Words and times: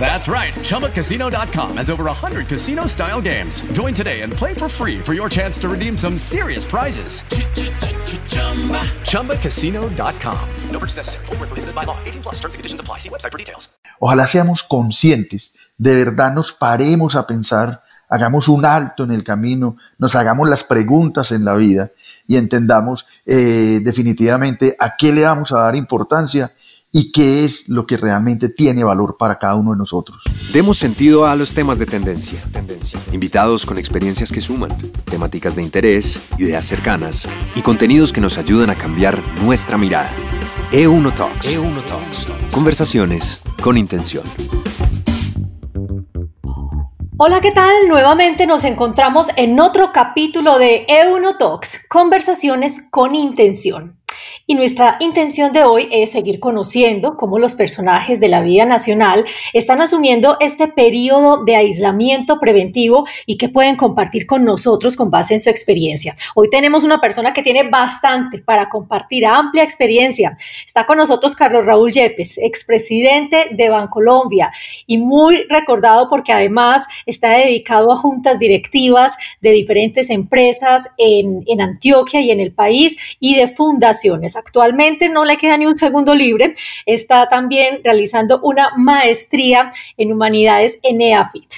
That's 0.00 0.28
right. 0.28 0.54
ChumbaCasino.com 0.54 1.76
has 1.76 1.90
over 1.90 2.04
100 2.04 2.46
casino 2.46 2.86
style 2.86 3.20
games. 3.20 3.60
Join 3.72 3.92
today 3.92 4.22
and 4.22 4.32
play 4.32 4.54
for 4.54 4.68
free 4.68 4.98
for 4.98 5.14
your 5.14 5.28
chance 5.28 5.58
to 5.58 5.68
redeem 5.68 5.98
some 5.98 6.16
serious 6.16 6.64
prizes. 6.64 7.22
ChumbaCasino.com. 9.04 10.48
No 10.70 10.78
purchase 10.78 10.96
necessary. 10.96 11.26
Full 11.26 11.36
prohibited 11.36 11.74
by 11.74 11.84
law. 11.84 11.98
18 12.06 12.22
plus 12.22 12.36
terms 12.36 12.54
and 12.54 12.60
conditions 12.60 12.80
apply. 12.80 12.98
See 12.98 13.10
website 13.10 13.32
for 13.32 13.38
details. 13.38 13.68
Ojalá 14.00 14.26
seamos 14.26 14.62
conscientes. 14.62 15.54
De 15.76 15.94
verdad 15.96 16.32
nos 16.32 16.52
paremos 16.52 17.14
a 17.16 17.26
pensar, 17.26 17.82
hagamos 18.08 18.48
un 18.48 18.64
alto 18.64 19.04
en 19.04 19.12
el 19.12 19.22
camino, 19.22 19.76
nos 19.98 20.14
hagamos 20.14 20.48
las 20.48 20.64
preguntas 20.64 21.30
en 21.32 21.44
la 21.44 21.54
vida 21.54 21.90
y 22.26 22.36
entendamos 22.36 23.06
eh, 23.26 23.80
definitivamente 23.84 24.76
a 24.78 24.96
qué 24.96 25.12
le 25.12 25.24
vamos 25.24 25.52
a 25.52 25.60
dar 25.60 25.76
importancia 25.76 26.52
y 26.90 27.12
qué 27.12 27.44
es 27.44 27.68
lo 27.68 27.86
que 27.86 27.96
realmente 27.96 28.48
tiene 28.48 28.84
valor 28.84 29.16
para 29.18 29.38
cada 29.38 29.56
uno 29.56 29.72
de 29.72 29.78
nosotros. 29.78 30.22
Demos 30.52 30.78
sentido 30.78 31.26
a 31.26 31.36
los 31.36 31.54
temas 31.54 31.78
de 31.78 31.86
tendencia. 31.86 32.40
tendencia. 32.52 32.98
Invitados 33.12 33.66
con 33.66 33.78
experiencias 33.78 34.32
que 34.32 34.40
suman, 34.40 34.70
temáticas 35.04 35.54
de 35.54 35.62
interés, 35.62 36.20
ideas 36.38 36.64
cercanas 36.64 37.28
y 37.54 37.62
contenidos 37.62 38.12
que 38.12 38.20
nos 38.20 38.38
ayudan 38.38 38.70
a 38.70 38.74
cambiar 38.74 39.22
nuestra 39.42 39.76
mirada. 39.76 40.10
E1 40.72 41.14
Talks. 41.14 41.46
E1 41.46 41.84
Talks. 41.86 42.26
Conversaciones 42.50 43.40
con 43.62 43.76
intención. 43.76 44.24
Hola, 47.20 47.40
¿qué 47.40 47.50
tal? 47.50 47.88
Nuevamente 47.88 48.46
nos 48.46 48.62
encontramos 48.64 49.28
en 49.36 49.58
otro 49.58 49.90
capítulo 49.92 50.56
de 50.58 50.86
E1 50.86 51.36
Talks, 51.36 51.86
Conversaciones 51.88 52.88
con 52.90 53.16
intención. 53.16 53.98
Y 54.50 54.54
nuestra 54.54 54.96
intención 55.00 55.52
de 55.52 55.64
hoy 55.64 55.90
es 55.92 56.12
seguir 56.12 56.40
conociendo 56.40 57.18
cómo 57.18 57.38
los 57.38 57.54
personajes 57.54 58.18
de 58.18 58.28
la 58.28 58.40
vida 58.40 58.64
nacional 58.64 59.26
están 59.52 59.82
asumiendo 59.82 60.38
este 60.40 60.68
periodo 60.68 61.44
de 61.44 61.54
aislamiento 61.54 62.40
preventivo 62.40 63.06
y 63.26 63.36
que 63.36 63.50
pueden 63.50 63.76
compartir 63.76 64.24
con 64.24 64.46
nosotros 64.46 64.96
con 64.96 65.10
base 65.10 65.34
en 65.34 65.40
su 65.40 65.50
experiencia. 65.50 66.16
Hoy 66.34 66.48
tenemos 66.48 66.82
una 66.82 66.98
persona 66.98 67.34
que 67.34 67.42
tiene 67.42 67.68
bastante 67.68 68.38
para 68.38 68.70
compartir, 68.70 69.26
amplia 69.26 69.62
experiencia. 69.62 70.38
Está 70.64 70.86
con 70.86 70.96
nosotros 70.96 71.34
Carlos 71.34 71.66
Raúl 71.66 71.92
Yepes, 71.92 72.38
expresidente 72.38 73.48
de 73.50 73.68
Bancolombia 73.68 74.50
y 74.86 74.96
muy 74.96 75.44
recordado 75.50 76.08
porque 76.08 76.32
además 76.32 76.86
está 77.04 77.32
dedicado 77.32 77.92
a 77.92 77.96
juntas 77.96 78.38
directivas 78.38 79.14
de 79.42 79.50
diferentes 79.50 80.08
empresas 80.08 80.88
en, 80.96 81.44
en 81.46 81.60
Antioquia 81.60 82.22
y 82.22 82.30
en 82.30 82.40
el 82.40 82.54
país 82.54 82.96
y 83.20 83.34
de 83.34 83.46
fundaciones. 83.46 84.37
Actualmente 84.38 85.08
no 85.08 85.24
le 85.24 85.36
queda 85.36 85.56
ni 85.56 85.66
un 85.66 85.76
segundo 85.76 86.14
libre. 86.14 86.54
Está 86.86 87.28
también 87.28 87.80
realizando 87.82 88.40
una 88.40 88.70
maestría 88.76 89.72
en 89.96 90.12
humanidades 90.12 90.78
en 90.84 91.00
EAFIT. 91.00 91.52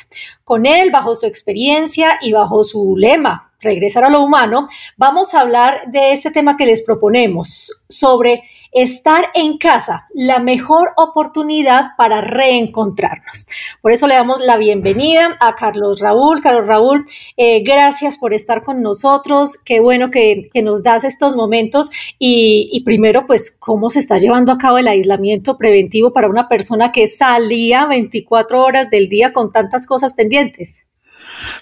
Con 0.45 0.65
él, 0.65 0.91
bajo 0.91 1.15
su 1.15 1.27
experiencia 1.27 2.19
y 2.23 2.33
bajo 2.33 2.65
su 2.65 2.97
lema, 2.97 3.53
regresar 3.61 4.05
a 4.05 4.09
lo 4.09 4.23
humano, 4.23 4.67
vamos 4.97 5.35
a 5.35 5.41
hablar 5.41 5.83
de 5.89 6.13
este 6.13 6.31
tema 6.31 6.57
que 6.57 6.65
les 6.65 6.83
proponemos 6.83 7.85
sobre 7.89 8.45
estar 8.73 9.27
en 9.35 9.59
casa, 9.59 10.09
la 10.15 10.39
mejor 10.39 10.91
oportunidad 10.97 11.91
para 11.97 12.21
reencontrarnos. 12.21 13.47
Por 13.83 13.93
eso 13.93 14.07
le 14.07 14.15
damos 14.15 14.41
la 14.41 14.57
bienvenida 14.57 15.37
a 15.41 15.55
Carlos 15.55 16.01
Raúl. 16.01 16.41
Carlos 16.41 16.67
Raúl, 16.67 17.07
eh, 17.37 17.63
gracias 17.63 18.19
por 18.19 18.33
estar 18.33 18.63
con 18.63 18.83
nosotros. 18.83 19.57
Qué 19.65 19.81
bueno 19.81 20.11
que, 20.11 20.51
nos 20.63 20.83
das 20.83 21.05
estos 21.05 21.35
momentos. 21.35 21.91
Y, 22.19 22.69
y, 22.73 22.85
primero, 22.85 23.27
pues, 23.27 23.51
¿cómo 23.51 23.91
se 23.91 23.99
está 23.99 24.19
llevando 24.19 24.53
a 24.53 24.59
cabo 24.59 24.79
el 24.79 24.89
aislamiento 24.89 25.57
preventivo 25.57 26.13
para 26.13 26.29
una 26.29 26.49
persona 26.49 26.93
que 26.93 27.07
salía 27.07 27.87
24 27.87 28.63
horas 28.63 28.91
del 28.91 29.09
día 29.09 29.33
con 29.33 29.53
tantas 29.53 29.87
cosas 29.87 30.13
pendientes? 30.13 30.87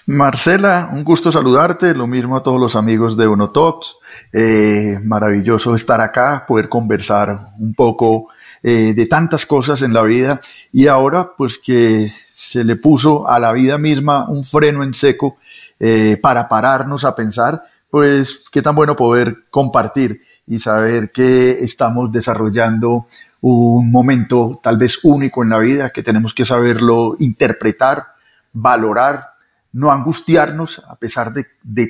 Marcela, 0.05 0.89
un 0.91 1.03
gusto 1.03 1.31
saludarte, 1.31 1.93
lo 1.93 2.07
mismo 2.07 2.35
a 2.35 2.43
todos 2.43 2.59
los 2.59 2.75
amigos 2.75 3.15
de 3.15 3.27
Uno 3.27 3.51
Talks. 3.51 3.95
Eh, 4.33 4.99
maravilloso 5.03 5.75
estar 5.75 6.01
acá, 6.01 6.45
poder 6.47 6.69
conversar 6.69 7.47
un 7.59 7.73
poco 7.73 8.27
eh, 8.63 8.93
de 8.93 9.05
tantas 9.05 9.45
cosas 9.45 9.81
en 9.83 9.93
la 9.93 10.03
vida 10.03 10.41
y 10.73 10.87
ahora 10.87 11.31
pues 11.37 11.57
que 11.57 12.11
se 12.27 12.63
le 12.63 12.75
puso 12.75 13.27
a 13.27 13.39
la 13.39 13.53
vida 13.53 13.77
misma 13.77 14.27
un 14.27 14.43
freno 14.43 14.83
en 14.83 14.93
seco 14.93 15.37
eh, 15.79 16.17
para 16.21 16.49
pararnos 16.49 17.05
a 17.05 17.15
pensar, 17.15 17.61
pues 17.89 18.43
qué 18.51 18.61
tan 18.61 18.75
bueno 18.75 18.95
poder 18.95 19.43
compartir 19.49 20.19
y 20.45 20.59
saber 20.59 21.11
que 21.11 21.51
estamos 21.51 22.11
desarrollando 22.11 23.07
un 23.41 23.91
momento 23.91 24.59
tal 24.61 24.77
vez 24.77 24.99
único 25.03 25.43
en 25.43 25.49
la 25.49 25.59
vida, 25.59 25.91
que 25.91 26.03
tenemos 26.03 26.33
que 26.33 26.43
saberlo 26.43 27.15
interpretar, 27.19 28.07
valorar 28.51 29.23
no 29.71 29.91
angustiarnos 29.91 30.81
a 30.87 30.95
pesar 30.95 31.31
de, 31.31 31.45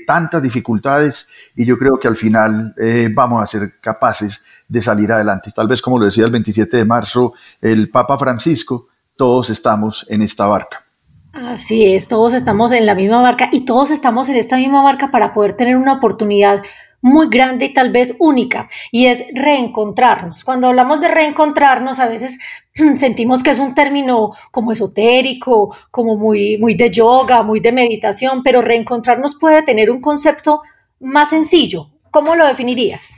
tantas 0.06 0.42
dificultades 0.42 1.28
y 1.56 1.66
yo 1.66 1.78
creo 1.78 1.98
que 2.00 2.08
al 2.08 2.16
final 2.16 2.74
eh, 2.78 3.10
vamos 3.14 3.44
a 3.44 3.48
ser 3.48 3.80
capaces 3.80 4.66
de 4.68 4.82
salir 4.82 5.12
adelante. 5.12 5.52
Tal 5.56 5.68
vez 5.68 5.82
como 5.82 5.98
lo 5.98 6.06
decía 6.06 6.26
el 6.26 6.32
27 6.32 6.78
de 6.78 6.86
marzo 6.86 7.34
el 7.62 7.90
Papa 7.90 8.18
Francisco, 8.18 8.88
todos 9.16 9.50
estamos 9.50 10.06
en 10.10 10.22
esta 10.22 10.46
barca. 10.48 10.86
Así 11.32 11.94
es, 11.94 12.08
todos 12.08 12.34
estamos 12.34 12.72
en 12.72 12.86
la 12.86 12.96
misma 12.96 13.22
barca 13.22 13.50
y 13.52 13.62
todos 13.66 13.92
estamos 13.92 14.30
en 14.30 14.36
esta 14.36 14.58
misma 14.58 14.82
barca 14.82 15.12
para 15.12 15.34
poder 15.34 15.54
tener 15.54 15.78
una 15.78 15.94
oportunidad 15.94 16.64
muy 17.02 17.28
grande 17.30 17.66
y 17.66 17.74
tal 17.74 17.92
vez 17.92 18.16
única, 18.20 18.68
y 18.92 19.06
es 19.06 19.24
reencontrarnos. 19.34 20.44
Cuando 20.44 20.68
hablamos 20.68 21.00
de 21.00 21.08
reencontrarnos, 21.08 22.00
a 22.00 22.08
veces 22.08 22.40
sentimos 22.96 23.44
que 23.44 23.52
es 23.52 23.60
un 23.60 23.74
término 23.74 24.32
como 24.52 24.72
esotérico, 24.72 25.76
como 25.92 26.18
muy, 26.18 26.58
muy 26.58 26.76
de 26.76 26.90
yoga, 26.90 27.44
muy 27.44 27.60
de 27.60 27.72
meditación, 27.72 28.44
pero 28.44 28.62
reencontrarnos 28.62 29.36
puede 29.40 29.64
tener 29.64 29.90
un 29.92 30.02
concepto 30.02 30.62
más 31.00 31.30
sencillo. 31.30 31.90
¿Cómo 32.12 32.36
lo 32.36 32.48
definirías? 32.48 33.12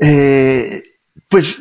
Eh, 0.00 0.82
pues 1.28 1.56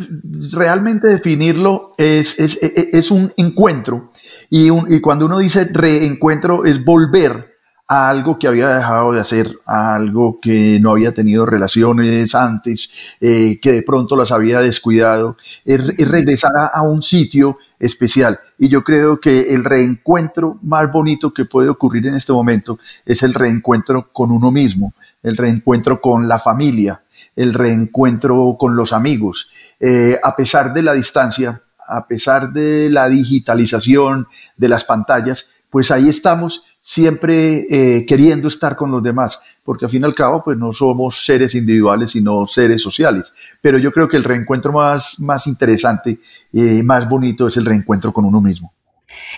realmente 0.52 1.08
definirlo 1.08 1.94
es, 1.98 2.40
es, 2.40 2.58
es 2.62 3.12
un 3.12 3.32
encuentro 3.36 4.12
y, 4.50 4.70
y 4.88 5.02
cuando 5.02 5.26
uno 5.26 5.40
dice 5.40 5.66
reencuentro 5.66 6.64
es 6.64 6.86
volver 6.86 7.57
a 7.88 8.10
algo 8.10 8.38
que 8.38 8.48
había 8.48 8.68
dejado 8.68 9.14
de 9.14 9.22
hacer, 9.22 9.60
a 9.66 9.96
algo 9.96 10.40
que 10.42 10.78
no 10.82 10.92
había 10.92 11.14
tenido 11.14 11.46
relaciones 11.46 12.36
antes, 12.36 13.16
eh, 13.22 13.60
que 13.62 13.72
de 13.72 13.82
pronto 13.82 14.18
las 14.18 14.32
había 14.32 14.60
descuidado, 14.60 15.38
es, 15.64 15.88
regresar 16.10 16.52
a, 16.74 16.82
un 16.82 17.02
sitio 17.02 17.58
especial. 17.80 18.40
Y 18.58 18.68
yo 18.68 18.84
creo 18.84 19.22
que 19.22 19.54
el 19.54 19.64
reencuentro 19.64 20.60
más 20.64 20.92
bonito 20.92 21.34
que 21.34 21.46
puede 21.46 21.70
ocurrir 21.70 22.08
en 22.08 22.16
este 22.16 22.34
momento 22.34 22.78
es 23.06 23.24
el 23.24 23.34
reencuentro 23.34 24.12
con 24.12 24.32
uno 24.32 24.52
mismo, 24.52 24.94
el 25.24 25.38
reencuentro 25.38 26.02
con 26.02 26.28
la 26.28 26.40
familia, 26.40 27.02
el 27.38 27.54
reencuentro 27.54 28.58
con 28.60 28.76
los 28.76 28.92
amigos. 28.92 29.48
Eh, 29.80 30.18
a 30.22 30.36
pesar 30.36 30.74
de 30.74 30.82
la 30.82 30.92
distancia, 30.92 31.62
a 31.88 32.06
pesar 32.06 32.52
de 32.52 32.90
la 32.90 33.08
digitalización 33.08 34.28
de 34.58 34.68
las 34.68 34.84
pantallas, 34.84 35.52
pues 35.70 35.92
ahí 35.92 36.10
estamos 36.10 36.64
siempre 36.88 37.66
eh, 37.70 38.06
queriendo 38.06 38.48
estar 38.48 38.78
con 38.78 38.90
los 38.90 39.04
demás, 39.04 39.42
porque 39.62 39.84
al 39.84 39.92
fin 39.92 40.04
y 40.04 40.06
al 40.06 40.16
cabo, 40.16 40.42
pues 40.42 40.58
no 40.58 40.72
somos 40.72 41.26
seres 41.26 41.54
individuales, 41.54 42.12
sino 42.12 42.48
seres 42.48 42.82
sociales. 42.82 43.34
Pero 43.62 43.78
yo 43.78 43.92
creo 43.92 44.08
que 44.08 44.16
el 44.16 44.24
reencuentro 44.24 44.72
más, 44.72 45.20
más 45.20 45.48
interesante, 45.48 46.18
y 46.50 46.80
eh, 46.80 46.84
más 46.84 47.10
bonito 47.10 47.50
es 47.50 47.58
el 47.58 47.66
reencuentro 47.66 48.14
con 48.14 48.24
uno 48.24 48.40
mismo. 48.40 48.72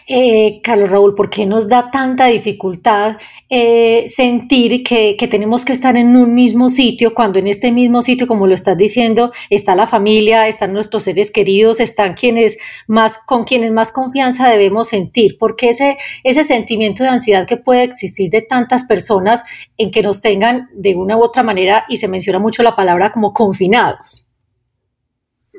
Eh, 0.07 0.59
Carlos 0.63 0.89
Raúl, 0.89 1.13
¿por 1.13 1.29
qué 1.29 1.45
nos 1.45 1.69
da 1.69 1.91
tanta 1.91 2.25
dificultad 2.25 3.17
eh, 3.49 4.05
sentir 4.07 4.83
que, 4.83 5.15
tenemos 5.29 5.65
que 5.65 5.73
estar 5.73 5.95
en 5.97 6.15
un 6.15 6.33
mismo 6.33 6.69
sitio 6.69 7.13
cuando 7.13 7.37
en 7.37 7.47
este 7.47 7.71
mismo 7.71 8.01
sitio, 8.01 8.25
como 8.25 8.47
lo 8.47 8.55
estás 8.55 8.77
diciendo, 8.77 9.31
está 9.51 9.75
la 9.75 9.85
familia, 9.85 10.47
están 10.47 10.73
nuestros 10.73 11.03
seres 11.03 11.29
queridos, 11.29 11.79
están 11.79 12.15
quienes 12.15 12.57
más, 12.87 13.19
con 13.23 13.43
quienes 13.43 13.71
más 13.71 13.91
confianza 13.91 14.49
debemos 14.49 14.87
sentir? 14.87 15.37
¿Por 15.37 15.55
qué 15.55 15.69
ese, 15.69 15.97
ese 16.23 16.43
sentimiento 16.43 17.03
de 17.03 17.09
ansiedad 17.09 17.45
que 17.45 17.57
puede 17.57 17.83
existir 17.83 18.31
de 18.31 18.41
tantas 18.41 18.83
personas 18.85 19.43
en 19.77 19.91
que 19.91 20.01
nos 20.01 20.21
tengan 20.21 20.69
de 20.73 20.95
una 20.95 21.17
u 21.17 21.21
otra 21.23 21.43
manera, 21.43 21.85
y 21.87 21.97
se 21.97 22.07
menciona 22.07 22.39
mucho 22.39 22.63
la 22.63 22.75
palabra 22.75 23.11
como 23.11 23.33
confinados? 23.33 24.28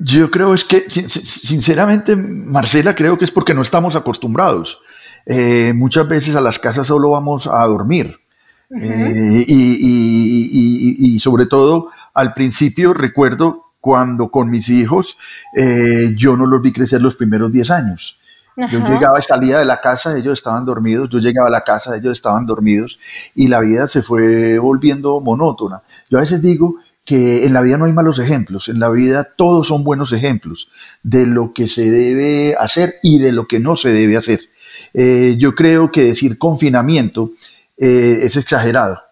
Yo 0.01 0.31
creo 0.31 0.55
es 0.55 0.65
que, 0.65 0.89
sinceramente, 0.89 2.17
Marcela, 2.17 2.95
creo 2.95 3.19
que 3.19 3.25
es 3.25 3.31
porque 3.31 3.55
no 3.55 3.63
estamos 3.63 3.97
acostumbrados. 3.97 4.81
Eh, 5.27 5.73
muchas 5.75 6.09
veces 6.09 6.35
a 6.37 6.41
las 6.41 6.59
casas 6.59 6.87
solo 6.87 7.11
vamos 7.11 7.47
a 7.47 7.65
dormir. 7.67 8.19
Eh, 8.71 9.45
y, 9.49 11.19
sobre 11.19 11.47
todo 11.47 11.89
al 12.15 12.33
principio 12.33 12.95
recuerdo 12.95 13.65
cuando 13.81 14.29
con 14.29 14.49
mis 14.49 14.69
hijos 14.69 15.19
eh, 15.57 16.15
yo 16.17 16.37
no 16.37 16.47
los 16.47 16.63
vi 16.63 16.73
crecer 16.73 17.03
los 17.03 17.17
primeros 17.17 17.51
10 17.53 17.71
años. 17.71 18.17
Yo 18.57 18.79
llegaba 18.79 19.19
y 19.19 19.23
salía 19.23 19.59
de 19.59 19.65
la 19.65 19.81
casa, 19.81 20.17
ellos 20.17 20.35
estaban 20.35 20.67
dormidos, 20.67 21.09
yo 21.09 21.19
llegaba 21.19 21.49
a 21.49 21.51
la 21.51 21.63
casa, 21.63 21.97
ellos 21.97 22.13
estaban 22.13 22.45
dormidos 22.47 22.99
y 23.35 23.49
la 23.49 23.61
vida 23.61 23.87
se 23.87 24.03
fue 24.03 24.59
volviendo 24.59 25.21
monótona. 25.21 25.83
Yo 26.11 26.19
a 26.19 26.21
veces 26.21 26.43
digo 26.43 26.77
que 27.11 27.45
en 27.45 27.53
la 27.53 27.61
vida 27.61 27.77
no 27.77 27.87
hay 27.87 27.93
malos 27.93 28.21
ejemplos, 28.21 28.69
en 28.69 28.79
la 28.79 28.89
vida 28.89 29.25
todos 29.25 29.67
son 29.67 29.83
buenos 29.83 30.13
ejemplos 30.13 30.69
de 31.03 31.27
lo 31.27 31.53
que 31.53 31.67
se 31.67 31.91
debe 31.91 32.55
hacer 32.55 33.01
y 33.03 33.19
de 33.19 33.33
lo 33.33 33.49
que 33.49 33.59
no 33.59 33.75
se 33.75 33.91
debe 33.91 34.17
hacer. 34.17 34.39
Eh, 34.95 35.35
yo 35.37 35.57
creo 35.57 35.91
que 35.91 36.05
decir 36.05 36.39
confinamiento 36.39 37.33
eh, 37.77 38.19
es 38.23 38.37
exagerado. 38.37 39.03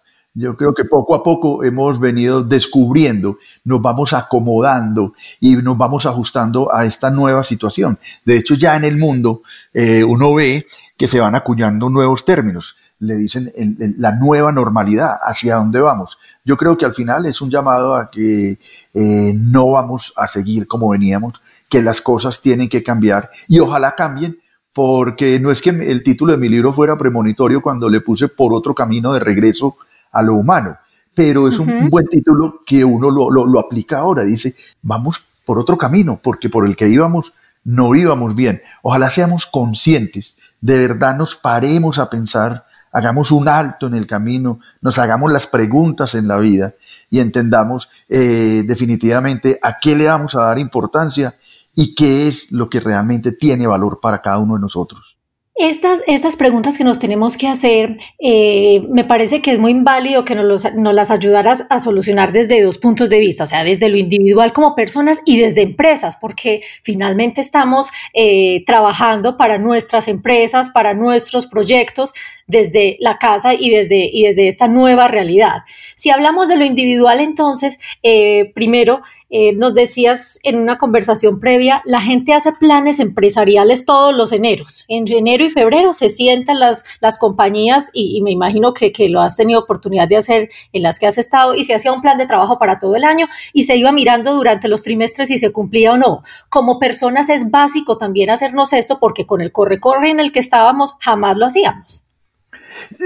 Yo 0.40 0.56
creo 0.56 0.72
que 0.72 0.84
poco 0.84 1.16
a 1.16 1.24
poco 1.24 1.64
hemos 1.64 1.98
venido 1.98 2.44
descubriendo, 2.44 3.38
nos 3.64 3.82
vamos 3.82 4.12
acomodando 4.12 5.14
y 5.40 5.56
nos 5.56 5.76
vamos 5.76 6.06
ajustando 6.06 6.72
a 6.72 6.84
esta 6.84 7.10
nueva 7.10 7.42
situación. 7.42 7.98
De 8.24 8.36
hecho, 8.36 8.54
ya 8.54 8.76
en 8.76 8.84
el 8.84 8.98
mundo 8.98 9.42
eh, 9.74 10.04
uno 10.04 10.32
ve 10.34 10.64
que 10.96 11.08
se 11.08 11.18
van 11.18 11.34
acuñando 11.34 11.90
nuevos 11.90 12.24
términos, 12.24 12.76
le 13.00 13.16
dicen 13.16 13.52
la 13.96 14.12
nueva 14.12 14.52
normalidad, 14.52 15.10
hacia 15.22 15.56
dónde 15.56 15.80
vamos. 15.80 16.18
Yo 16.44 16.56
creo 16.56 16.78
que 16.78 16.84
al 16.84 16.94
final 16.94 17.26
es 17.26 17.40
un 17.40 17.50
llamado 17.50 17.96
a 17.96 18.08
que 18.08 18.60
eh, 18.94 19.32
no 19.34 19.72
vamos 19.72 20.12
a 20.16 20.28
seguir 20.28 20.68
como 20.68 20.90
veníamos, 20.90 21.42
que 21.68 21.82
las 21.82 22.00
cosas 22.00 22.40
tienen 22.40 22.68
que 22.68 22.84
cambiar 22.84 23.28
y 23.48 23.58
ojalá 23.58 23.96
cambien 23.96 24.38
porque 24.72 25.40
no 25.40 25.50
es 25.50 25.60
que 25.60 25.70
el 25.70 26.04
título 26.04 26.32
de 26.32 26.38
mi 26.38 26.48
libro 26.48 26.72
fuera 26.72 26.96
premonitorio 26.96 27.60
cuando 27.60 27.90
le 27.90 28.00
puse 28.00 28.28
por 28.28 28.54
otro 28.54 28.72
camino 28.72 29.12
de 29.12 29.18
regreso 29.18 29.76
a 30.12 30.22
lo 30.22 30.34
humano, 30.34 30.76
pero 31.14 31.48
es 31.48 31.58
un, 31.58 31.90
buen 31.90 32.06
título 32.06 32.62
que 32.64 32.84
uno 32.84 33.10
lo, 33.10 33.30
lo, 33.30 33.58
aplica 33.58 33.98
ahora, 33.98 34.22
dice, 34.22 34.54
vamos 34.82 35.24
por 35.44 35.58
otro 35.58 35.76
camino, 35.76 36.20
porque 36.22 36.48
por 36.48 36.66
el 36.66 36.76
que 36.76 36.88
íbamos 36.88 37.32
no 37.64 37.94
íbamos 37.94 38.34
bien. 38.34 38.62
Ojalá 38.82 39.10
seamos 39.10 39.46
conscientes, 39.46 40.38
de 40.60 40.78
verdad 40.78 41.16
nos 41.16 41.36
paremos 41.36 41.98
a 41.98 42.08
pensar, 42.08 42.64
hagamos 42.92 43.30
un 43.30 43.48
alto 43.48 43.86
en 43.86 43.94
el 43.94 44.06
camino, 44.06 44.60
nos 44.80 44.98
hagamos 44.98 45.32
las 45.32 45.46
preguntas 45.46 46.14
en 46.14 46.28
la 46.28 46.38
vida 46.38 46.74
y 47.10 47.20
entendamos 47.20 47.90
eh, 48.08 48.62
definitivamente 48.66 49.58
a 49.62 49.78
qué 49.80 49.96
le 49.96 50.06
vamos 50.06 50.34
a 50.34 50.44
dar 50.44 50.58
importancia 50.58 51.36
y 51.74 51.94
qué 51.94 52.28
es 52.28 52.50
lo 52.52 52.70
que 52.70 52.80
realmente 52.80 53.32
tiene 53.32 53.66
valor 53.66 54.00
para 54.00 54.22
cada 54.22 54.38
uno 54.38 54.54
de 54.54 54.60
nosotros. 54.60 55.17
Estas, 55.58 56.04
estas 56.06 56.36
preguntas 56.36 56.78
que 56.78 56.84
nos 56.84 57.00
tenemos 57.00 57.36
que 57.36 57.48
hacer, 57.48 57.96
eh, 58.20 58.80
me 58.88 59.02
parece 59.02 59.42
que 59.42 59.50
es 59.50 59.58
muy 59.58 59.72
inválido 59.72 60.24
que 60.24 60.36
nos, 60.36 60.64
las 60.72 61.10
ayudaras 61.10 61.66
a 61.68 61.80
solucionar 61.80 62.30
desde 62.30 62.62
dos 62.62 62.78
puntos 62.78 63.10
de 63.10 63.18
vista, 63.18 63.42
o 63.42 63.46
sea, 63.48 63.64
desde 63.64 63.88
lo 63.88 63.96
individual 63.96 64.52
como 64.52 64.76
personas 64.76 65.20
y 65.26 65.36
desde 65.36 65.62
empresas, 65.62 66.16
porque 66.16 66.60
finalmente 66.84 67.40
estamos 67.40 67.90
eh, 68.14 68.62
trabajando 68.66 69.36
para 69.36 69.58
nuestras 69.58 70.06
empresas, 70.06 70.70
para 70.70 70.94
nuestros 70.94 71.48
proyectos, 71.48 72.14
desde 72.46 72.96
la 73.00 73.18
casa 73.18 73.52
y 73.52 73.70
desde, 73.70 74.08
y 74.12 74.24
desde 74.24 74.46
esta 74.48 74.68
nueva 74.68 75.08
realidad. 75.08 75.62
Si 75.96 76.10
hablamos 76.10 76.48
de 76.48 76.56
lo 76.56 76.64
individual, 76.64 77.20
entonces, 77.20 77.78
eh, 78.04 78.52
primero, 78.54 79.02
eh, 79.30 79.52
nos 79.52 79.74
decías 79.74 80.38
en 80.42 80.58
una 80.58 80.78
conversación 80.78 81.38
previa, 81.38 81.82
la 81.84 82.00
gente 82.00 82.32
hace 82.32 82.52
planes 82.52 82.98
empresariales 82.98 83.84
todos 83.84 84.14
los 84.14 84.32
eneros. 84.32 84.84
En 84.88 85.06
enero 85.10 85.44
y 85.44 85.50
febrero 85.50 85.92
se 85.92 86.08
sientan 86.08 86.58
las, 86.58 86.84
las 87.00 87.18
compañías 87.18 87.90
y, 87.92 88.20
me 88.22 88.30
imagino 88.30 88.72
que, 88.72 88.90
que, 88.90 89.08
lo 89.08 89.20
has 89.20 89.36
tenido 89.36 89.60
oportunidad 89.60 90.08
de 90.08 90.16
hacer 90.16 90.48
en 90.72 90.82
las 90.82 90.98
que 90.98 91.06
has 91.06 91.18
estado 91.18 91.54
y 91.54 91.64
se 91.64 91.74
hacía 91.74 91.92
un 91.92 92.02
plan 92.02 92.18
de 92.18 92.26
trabajo 92.26 92.58
para 92.58 92.78
todo 92.78 92.96
el 92.96 93.04
año 93.04 93.26
y 93.52 93.64
se 93.64 93.76
iba 93.76 93.92
mirando 93.92 94.34
durante 94.34 94.68
los 94.68 94.82
trimestres 94.82 95.28
si 95.28 95.38
se 95.38 95.52
cumplía 95.52 95.92
o 95.92 95.98
no. 95.98 96.22
Como 96.48 96.78
personas 96.78 97.28
es 97.28 97.50
básico 97.50 97.98
también 97.98 98.30
hacernos 98.30 98.72
esto 98.72 98.98
porque 98.98 99.26
con 99.26 99.40
el 99.40 99.52
corre-corre 99.52 100.10
en 100.10 100.20
el 100.20 100.32
que 100.32 100.40
estábamos 100.40 100.94
jamás 101.00 101.36
lo 101.36 101.46
hacíamos. 101.46 102.07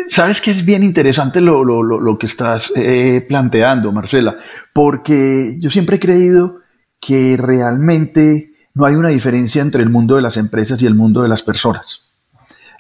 Sabes 0.08 0.40
que 0.40 0.50
es 0.50 0.64
bien 0.64 0.82
interesante 0.82 1.40
lo, 1.40 2.16
que 2.18 2.26
estás 2.26 2.72
eh, 2.76 3.24
planteando, 3.26 3.92
Marcela, 3.92 4.36
porque 4.72 5.56
yo 5.58 5.70
siempre 5.70 5.96
he 5.96 6.00
creído 6.00 6.60
que 7.00 7.36
realmente 7.36 8.52
no 8.74 8.84
hay 8.84 8.94
una 8.94 9.08
diferencia 9.08 9.62
entre 9.62 9.82
el 9.82 9.90
mundo 9.90 10.16
de 10.16 10.22
las 10.22 10.36
empresas 10.36 10.80
y 10.82 10.86
el 10.86 10.94
mundo 10.94 11.22
de 11.22 11.28
las 11.28 11.42
personas. 11.42 12.12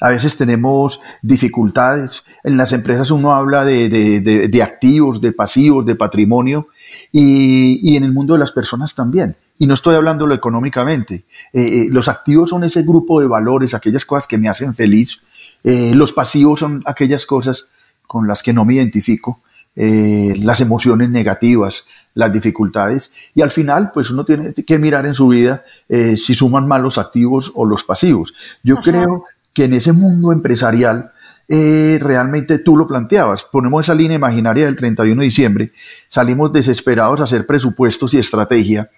A 0.00 0.08
veces 0.08 0.36
tenemos 0.36 1.00
dificultades. 1.22 2.24
En 2.42 2.56
las 2.56 2.72
empresas 2.72 3.12
uno 3.12 3.34
habla 3.34 3.64
de, 3.64 4.60
activos, 4.62 5.20
de 5.20 5.30
pasivos, 5.32 5.86
de 5.86 5.94
patrimonio, 5.94 6.68
y, 7.12 7.96
en 7.96 8.02
el 8.02 8.12
mundo 8.12 8.32
de 8.32 8.40
las 8.40 8.50
personas 8.50 8.96
también. 8.96 9.36
Y 9.58 9.66
no 9.66 9.74
estoy 9.74 9.94
hablándolo 9.94 10.34
económicamente. 10.34 11.24
Eh, 11.52 11.84
eh, 11.84 11.88
los 11.92 12.08
activos 12.08 12.50
son 12.50 12.64
ese 12.64 12.82
grupo 12.82 13.20
de 13.20 13.28
valores, 13.28 13.74
aquellas 13.74 14.04
cosas 14.04 14.26
que 14.26 14.38
me 14.38 14.48
hacen 14.48 14.74
feliz, 14.74 15.20
eh, 15.64 15.92
los 15.94 16.12
pasivos 16.12 16.60
son 16.60 16.82
aquellas 16.86 17.26
cosas 17.26 17.68
con 18.06 18.26
las 18.26 18.42
que 18.42 18.52
no 18.52 18.64
me 18.64 18.74
identifico, 18.74 19.40
eh, 19.74 20.34
las 20.38 20.60
emociones 20.60 21.08
negativas, 21.10 21.84
las 22.14 22.32
dificultades, 22.32 23.12
y 23.34 23.42
al 23.42 23.50
final, 23.50 23.90
pues 23.92 24.10
uno 24.10 24.24
tiene 24.24 24.52
que 24.52 24.78
mirar 24.78 25.06
en 25.06 25.14
su 25.14 25.28
vida 25.28 25.62
eh, 25.88 26.16
si 26.16 26.34
suman 26.34 26.66
más 26.68 26.82
los 26.82 26.98
activos 26.98 27.52
o 27.54 27.64
los 27.64 27.84
pasivos. 27.84 28.34
Yo 28.62 28.76
creo 28.76 29.24
que 29.54 29.64
en 29.64 29.74
ese 29.74 29.92
mundo 29.92 30.32
empresarial, 30.32 31.10
realmente 31.48 32.60
tú 32.60 32.78
lo 32.78 32.86
planteabas, 32.86 33.44
ponemos 33.44 33.82
esa 33.82 33.94
línea 33.94 34.16
imaginaria 34.16 34.64
del 34.64 34.76
31 34.76 35.20
de 35.20 35.24
diciembre, 35.24 35.72
salimos 36.08 36.50
desesperados 36.50 37.20
a 37.20 37.24
hacer 37.24 37.46
presupuestos 37.46 38.14
y 38.14 38.18
estrategia, 38.18 38.88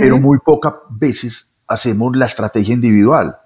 pero 0.00 0.18
muy 0.18 0.38
pocas 0.44 0.74
veces 0.88 1.50
hacemos 1.68 2.16
la 2.16 2.26
estrategia 2.26 2.74
individual. 2.74 3.36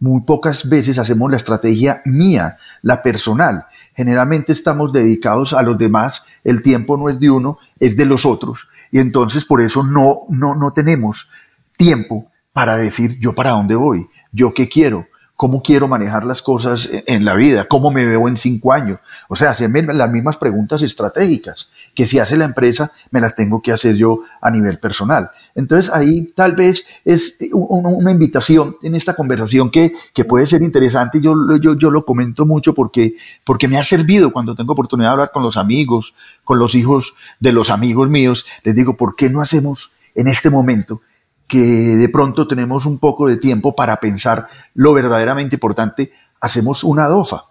Muy 0.00 0.22
pocas 0.22 0.68
veces 0.68 0.98
hacemos 0.98 1.30
la 1.30 1.36
estrategia 1.36 2.02
mía, 2.04 2.56
la 2.82 3.02
personal. 3.02 3.66
Generalmente 3.94 4.52
estamos 4.52 4.92
dedicados 4.92 5.52
a 5.52 5.62
los 5.62 5.76
demás, 5.76 6.22
el 6.44 6.62
tiempo 6.62 6.96
no 6.96 7.08
es 7.08 7.18
de 7.18 7.30
uno, 7.30 7.58
es 7.80 7.96
de 7.96 8.06
los 8.06 8.24
otros. 8.24 8.68
Y 8.92 9.00
entonces 9.00 9.44
por 9.44 9.60
eso 9.60 9.82
no, 9.82 10.20
no, 10.28 10.54
no 10.54 10.72
tenemos 10.72 11.28
tiempo 11.76 12.30
para 12.52 12.76
decir 12.76 13.18
yo 13.20 13.34
para 13.34 13.50
dónde 13.50 13.76
voy, 13.76 14.06
yo 14.32 14.52
qué 14.52 14.68
quiero, 14.68 15.06
cómo 15.38 15.62
quiero 15.62 15.86
manejar 15.86 16.26
las 16.26 16.42
cosas 16.42 16.88
en 17.06 17.24
la 17.24 17.36
vida, 17.36 17.66
cómo 17.66 17.92
me 17.92 18.04
veo 18.04 18.26
en 18.26 18.36
cinco 18.36 18.72
años. 18.72 18.98
O 19.28 19.36
sea, 19.36 19.50
hacerme 19.50 19.82
las 19.82 20.10
mismas 20.10 20.36
preguntas 20.36 20.82
estratégicas 20.82 21.68
que 21.94 22.08
si 22.08 22.18
hace 22.18 22.36
la 22.36 22.44
empresa, 22.44 22.90
me 23.12 23.20
las 23.20 23.36
tengo 23.36 23.62
que 23.62 23.70
hacer 23.70 23.94
yo 23.94 24.18
a 24.42 24.50
nivel 24.50 24.80
personal. 24.80 25.30
Entonces 25.54 25.92
ahí 25.94 26.32
tal 26.34 26.56
vez 26.56 26.84
es 27.04 27.36
una 27.52 28.10
invitación 28.10 28.78
en 28.82 28.96
esta 28.96 29.14
conversación 29.14 29.70
que, 29.70 29.92
que 30.12 30.24
puede 30.24 30.48
ser 30.48 30.64
interesante. 30.64 31.20
Yo, 31.20 31.36
yo, 31.62 31.78
yo 31.78 31.92
lo 31.92 32.04
comento 32.04 32.44
mucho 32.44 32.74
porque, 32.74 33.14
porque 33.44 33.68
me 33.68 33.78
ha 33.78 33.84
servido 33.84 34.32
cuando 34.32 34.56
tengo 34.56 34.72
oportunidad 34.72 35.10
de 35.10 35.12
hablar 35.12 35.30
con 35.32 35.44
los 35.44 35.56
amigos, 35.56 36.14
con 36.42 36.58
los 36.58 36.74
hijos 36.74 37.14
de 37.38 37.52
los 37.52 37.70
amigos 37.70 38.08
míos. 38.08 38.44
Les 38.64 38.74
digo, 38.74 38.96
¿por 38.96 39.14
qué 39.14 39.30
no 39.30 39.40
hacemos 39.40 39.92
en 40.16 40.26
este 40.26 40.50
momento 40.50 41.00
que 41.48 41.58
de 41.58 42.08
pronto 42.10 42.46
tenemos 42.46 42.86
un 42.86 42.98
poco 42.98 43.26
de 43.26 43.38
tiempo 43.38 43.74
para 43.74 43.96
pensar 43.96 44.48
lo 44.74 44.92
verdaderamente 44.92 45.56
importante, 45.56 46.12
hacemos 46.40 46.84
una 46.84 47.08
DOFA. 47.08 47.46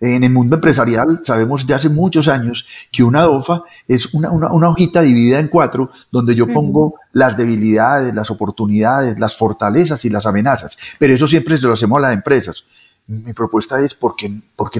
En 0.00 0.24
el 0.24 0.32
mundo 0.32 0.56
empresarial 0.56 1.20
sabemos 1.22 1.64
ya 1.66 1.76
hace 1.76 1.88
muchos 1.88 2.26
años 2.26 2.66
que 2.90 3.04
una 3.04 3.22
DOFA 3.22 3.62
es 3.86 4.12
una, 4.12 4.30
hojita 4.68 5.02
dividida 5.02 5.38
en 5.38 5.48
cuatro 5.48 5.90
donde 6.10 6.34
yo 6.34 6.46
pongo 6.48 6.94
las 7.12 7.36
debilidades, 7.36 8.14
las 8.14 8.30
oportunidades, 8.30 9.20
las 9.20 9.36
fortalezas 9.36 10.04
y 10.04 10.10
las 10.10 10.26
amenazas. 10.26 10.76
Pero 10.98 11.14
eso 11.14 11.28
siempre 11.28 11.58
se 11.58 11.66
lo 11.66 11.74
hacemos 11.74 11.98
a 11.98 12.02
las 12.02 12.14
empresas. 12.14 12.64
Mi 13.06 13.32
propuesta 13.34 13.78
es 13.80 13.94
¿por 13.94 14.16
qué, 14.16 14.30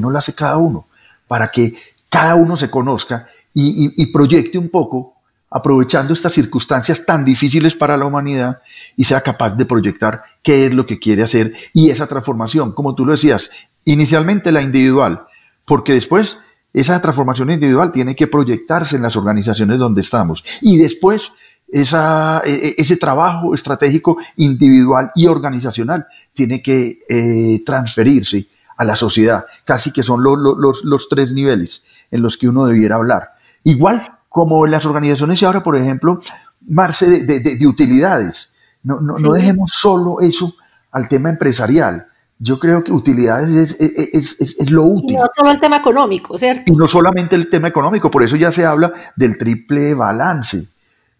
no 0.00 0.11
lo 0.11 0.18
hace 0.18 0.35
cada 0.35 0.56
uno? 0.56 0.87
Para 1.28 1.49
que 1.49 1.75
cada 2.09 2.35
uno 2.35 2.56
se 2.56 2.71
conozca 2.71 3.26
y 3.52 4.12
proyecte 4.12 4.59
un 4.59 4.68
poco 4.68 5.13
aprovechando 5.54 6.12
estas 6.12 6.34
circunstancias 6.34 7.06
tan 7.06 7.25
difíciles 7.25 7.76
para 7.76 7.96
la 7.96 8.06
humanidad 8.06 8.61
y 8.96 9.04
sea 9.04 9.20
capaz 9.20 9.54
de 9.54 9.64
proyectar 9.64 10.25
qué 10.42 10.66
es 10.66 10.75
lo 10.75 10.84
que 10.84 10.99
quiere 10.99 11.23
hacer 11.23 11.54
y 11.73 11.90
esa 11.90 12.08
transformación, 12.08 12.73
como 12.73 12.96
tú 12.96 13.06
lo 13.06 13.12
decías, 13.12 13.50
inicialmente 13.84 14.50
la 14.50 14.62
individual, 14.62 15.26
porque 15.64 15.92
después 15.92 16.38
esa 16.73 17.00
transformación 17.00 17.50
individual 17.50 17.92
tiene 17.92 18.16
que 18.16 18.26
proyectarse 18.26 18.96
en 18.96 19.02
las 19.02 19.14
organizaciones 19.14 19.78
donde 19.78 20.00
estamos 20.00 20.42
y 20.61 20.76
después 20.76 21.30
esa, 21.68 22.42
e, 22.44 22.50
e, 22.50 22.75
ese 22.78 22.96
trabajo 22.96 23.54
estratégico 23.54 24.16
individual 24.34 25.12
y 25.14 25.28
organizacional 25.28 26.08
tiene 26.32 26.62
que 26.62 26.99
eh, 27.08 27.62
transferirse 27.64 28.49
a 28.76 28.84
la 28.84 28.96
sociedad, 28.96 29.46
casi 29.64 29.92
que 29.92 30.02
son 30.02 30.20
los, 30.20 30.82
los 30.82 31.08
tres 31.08 31.32
niveles 31.32 31.84
en 32.11 32.23
los 32.23 32.37
que 32.37 32.49
uno 32.49 32.66
debiera 32.66 32.96
hablar. 32.96 33.34
Igual 33.62 34.13
como 34.35 34.67
en 34.67 34.73
las 34.73 34.85
organizaciones 34.85 35.41
y 35.41 35.45
ahora, 35.45 35.62
por 35.62 35.76
ejemplo, 35.76 36.19
Marce, 36.67 37.25
de, 37.25 37.67
utilidades. 37.69 38.53
No, 38.83 38.99
no, 39.00 39.33
dejemos 39.33 39.71
solo 39.71 40.21
eso 40.21 40.57
al 40.91 41.07
tema 41.07 41.29
empresarial. 41.29 42.09
Yo 42.41 42.59
creo 42.59 42.83
que 42.83 42.91
utilidades 42.91 43.76
es, 43.79 44.71
lo 44.73 44.83
útil. 44.83 45.19
No 45.19 45.29
solo 45.33 45.53
el 45.53 45.61
tema 45.61 45.76
económico, 45.76 46.37
¿cierto? 46.37 46.73
Y 46.73 46.75
no 46.75 46.88
solamente 46.88 47.37
el 47.37 47.49
tema 47.49 47.69
económico, 47.69 48.11
por 48.11 48.25
eso 48.25 48.35
ya 48.35 48.50
se 48.50 48.67
habla 48.67 48.93
del 49.14 49.38
triple 49.38 49.95
balance. 49.95 50.67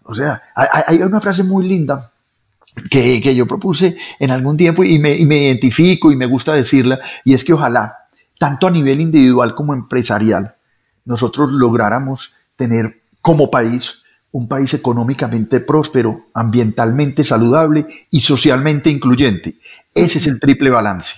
O 0.03 0.13
sea, 0.13 0.43
hay, 0.57 1.01
una 1.01 1.21
frase 1.21 1.45
muy 1.45 1.69
linda 1.69 2.11
que, 2.91 3.23
que 3.23 3.33
yo 3.33 3.47
propuse 3.47 3.97
en 4.19 4.33
algún 4.33 4.57
tiempo 4.57 4.83
y 4.83 4.99
me, 4.99 5.17
y 5.17 5.25
me 5.25 5.39
identifico 5.39 6.11
y 6.11 6.17
me 6.17 6.27
gusta 6.27 6.53
decirla, 6.53 6.99
y 7.25 7.35
es 7.35 7.45
que 7.45 7.53
ojalá, 7.53 8.09
tanto 8.41 8.67
a 8.67 8.73
nivel 8.73 9.01
individual 9.01 9.55
como 9.55 9.73
empresarial, 9.73 10.57
nosotros 11.05 11.53
lográramos 11.53 12.35
tener 12.57 13.04
como 13.25 13.51
país 13.51 14.03
un 14.31 14.49
país 14.49 14.75
económicamente 14.75 15.61
próspero, 15.61 16.27
ambientalmente 16.35 17.23
saludable 17.23 17.87
y 18.11 18.21
socialmente 18.21 18.91
incluyente. 18.91 19.55
Ese 19.95 20.19
es 20.19 20.27
el 20.27 20.41
triple 20.41 20.71
balance. 20.71 21.15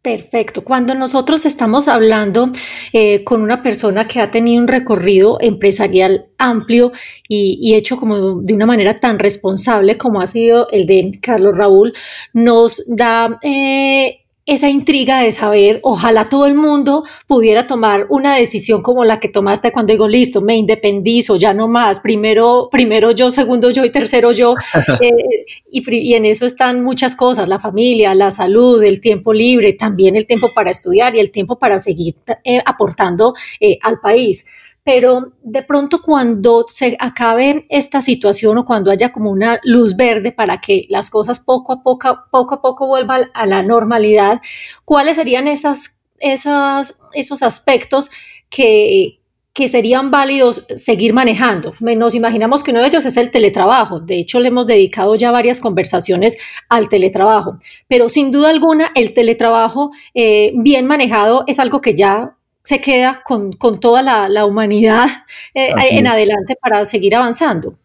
Perfecto. 0.00 0.62
Cuando 0.62 0.94
nosotros 0.94 1.44
estamos 1.44 1.88
hablando 1.88 2.52
eh, 2.92 3.24
con 3.24 3.42
una 3.42 3.60
persona 3.62 4.06
que 4.06 4.20
ha 4.20 4.30
tenido 4.30 4.62
un 4.62 4.68
recorrido 4.68 5.38
empresarial 5.40 6.26
amplio 6.38 6.92
y, 7.26 7.74
hecho 7.74 7.96
como 7.96 8.40
de 8.40 8.54
una 8.54 8.66
manera 8.66 9.00
tan 9.00 9.18
responsable 9.18 9.98
como 9.98 10.20
ha 10.20 10.28
sido 10.28 10.68
el 10.70 10.86
de 10.86 11.10
Carlos 11.20 11.56
Raúl, 11.56 11.92
nos 12.32 12.84
da 12.86 13.38
eh, 13.42 14.23
esa 14.46 14.68
intriga 14.68 15.20
de 15.20 15.32
saber, 15.32 15.80
ojalá 15.82 16.28
todo 16.28 16.46
el 16.46 16.54
mundo 16.54 17.04
pudiera 17.26 17.66
tomar 17.66 18.06
una 18.10 18.36
decisión 18.36 18.82
como 18.82 19.04
la 19.04 19.18
que 19.18 19.28
tomaste 19.28 19.72
cuando 19.72 19.92
digo, 19.92 20.06
listo, 20.06 20.42
me 20.42 20.56
independizo, 20.56 21.36
ya 21.36 21.54
no 21.54 21.66
más, 21.66 22.00
primero, 22.00 22.68
primero 22.70 23.10
yo, 23.12 23.30
segundo 23.30 23.70
yo 23.70 23.84
y 23.84 23.90
tercero 23.90 24.32
yo. 24.32 24.54
Eh, 25.00 25.46
y, 25.70 26.14
en 26.14 26.24
eso 26.24 26.46
están 26.46 26.82
muchas 26.82 27.16
cosas, 27.16 27.48
la 27.48 27.58
familia, 27.58 28.14
la 28.14 28.30
salud, 28.30 28.82
el 28.82 29.00
tiempo 29.00 29.32
libre, 29.32 29.72
también 29.72 30.14
el 30.14 30.26
tiempo 30.26 30.50
para 30.54 30.70
estudiar 30.70 31.16
y 31.16 31.20
el 31.20 31.30
tiempo 31.30 31.58
para 31.58 31.78
seguir 31.78 32.14
eh, 32.44 32.62
aportando 32.64 33.34
eh, 33.60 33.76
al 33.82 33.98
país 34.00 34.44
pero 34.84 35.32
de 35.42 35.62
pronto 35.62 36.02
cuando 36.02 36.66
se 36.68 36.96
acabe 37.00 37.64
esta 37.70 38.02
situación 38.02 38.58
o 38.58 38.66
cuando 38.66 38.90
haya 38.90 39.12
como 39.12 39.30
una 39.30 39.58
luz 39.64 39.96
verde 39.96 40.30
para 40.30 40.60
que 40.60 40.86
las 40.90 41.10
cosas 41.10 41.40
poco 41.40 41.72
a 41.72 41.82
poco, 41.82 42.24
poco 42.30 42.54
a 42.56 42.62
poco 42.62 42.86
vuelvan 42.86 43.30
a 43.32 43.46
la 43.46 43.62
normalidad, 43.62 44.42
¿cuáles 44.84 45.16
serían 45.16 45.48
esos 45.48 47.42
aspectos 47.42 48.10
que, 48.50 49.20
que 49.54 49.68
serían 49.68 50.10
válidos 50.10 50.66
seguir 50.74 51.14
manejando. 51.14 51.72
Nos 51.78 52.14
imaginamos 52.16 52.64
que 52.64 52.72
uno 52.72 52.80
de 52.80 52.88
ellos 52.88 53.06
es 53.06 53.16
el 53.16 53.30
teletrabajo. 53.30 54.00
De 54.00 54.18
hecho, 54.18 54.40
le 54.40 54.48
hemos 54.48 54.66
dedicado 54.66 55.14
ya 55.14 55.30
varias 55.30 55.60
conversaciones 55.60 56.36
al 56.68 56.88
teletrabajo. 56.88 57.58
Pero 57.86 58.08
sin 58.08 58.32
duda 58.32 58.50
alguna, 58.50 58.90
el 58.96 59.14
teletrabajo 59.14 59.92
eh, 60.12 60.52
bien 60.56 60.86
manejado 60.86 61.44
es 61.46 61.60
algo 61.60 61.80
que 61.80 61.94
ya 61.94 62.36
se 62.64 62.80
queda 62.80 63.22
con, 63.22 63.52
toda 63.78 64.02
la, 64.02 64.46
humanidad 64.46 65.06
eh, 65.52 65.70
en 65.90 66.06
adelante 66.06 66.56
para 66.60 66.84
seguir 66.86 67.14
avanzando. 67.14 67.78